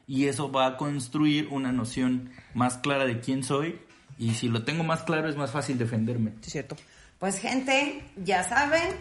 [0.08, 3.80] Y eso va a construir una noción más clara de quién soy.
[4.18, 6.34] Y si lo tengo más claro es más fácil defenderme.
[6.42, 6.76] Cierto.
[7.20, 8.96] Pues gente, ya saben,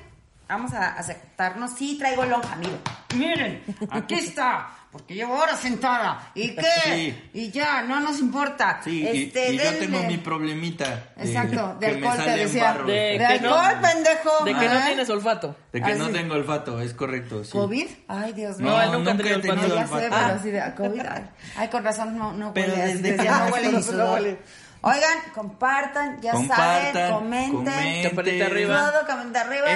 [0.51, 1.73] vamos a aceptarnos.
[1.73, 2.81] Sí, traigo lonja, miren.
[3.17, 4.69] Miren, aquí está.
[4.93, 6.33] Porque llevo horas sentada.
[6.35, 6.67] ¿Y qué?
[6.85, 7.31] Sí.
[7.33, 8.81] Y ya, no nos importa.
[8.83, 9.79] Sí, y- Este, y, yo denle.
[9.87, 11.13] tengo mi problemita.
[11.15, 12.73] de- Exacto, de que me alcohol te decía.
[12.75, 14.45] De De, que no- alcohol, pendejo.
[14.45, 15.57] De que no tienes olfato.
[15.73, 16.13] De que Ah, no sí.
[16.13, 17.45] tengo olfato, es correcto.
[17.45, 17.53] sí.
[17.53, 17.87] ¿COVID?
[18.09, 18.73] Ay, Dios No, mío.
[18.79, 19.77] No, él nunca nunca he tenido No, olfato.
[19.77, 20.23] ya sé, olfato.
[20.27, 21.07] pero así de COVID.
[21.09, 24.11] Ay, ay, con razón no, no Pero huele, desde que- no huele ni No sudor.
[24.15, 24.39] huele.
[24.83, 27.53] Oigan, compartan, ya Compartan, saben, comenten.
[27.53, 28.03] comenten.
[28.03, 28.91] Campanita arriba.
[28.91, 29.67] Todo, comenta arriba.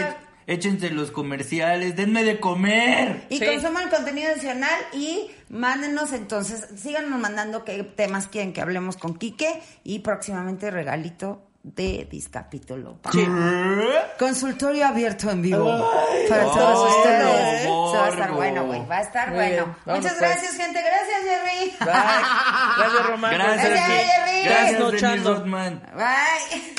[0.47, 3.27] Échense los comerciales, denme de comer.
[3.31, 3.47] Y Sí.
[3.47, 9.63] consuman contenido adicional y mándenos entonces, síganos mandando qué temas quieren que hablemos con Quique
[9.85, 12.99] y próximamente regalito de discapítulo.
[14.19, 15.91] Consultorio abierto en vivo
[16.29, 17.65] para todos ustedes.
[17.67, 18.87] no, Eso va a estar bueno, güey.
[18.87, 19.65] Va a estar Muy bueno.
[19.65, 20.21] bien, Muchas pues.
[20.21, 20.83] gracias, gente.
[20.83, 21.71] Gracias, Jerry.
[21.81, 21.87] Bye.
[22.77, 23.33] Gracias, Román.
[23.35, 24.45] Gracias, Gracias, Jerry.
[24.45, 24.93] gracias.
[25.03, 25.83] Denise Rodman.
[25.97, 26.75] Bye.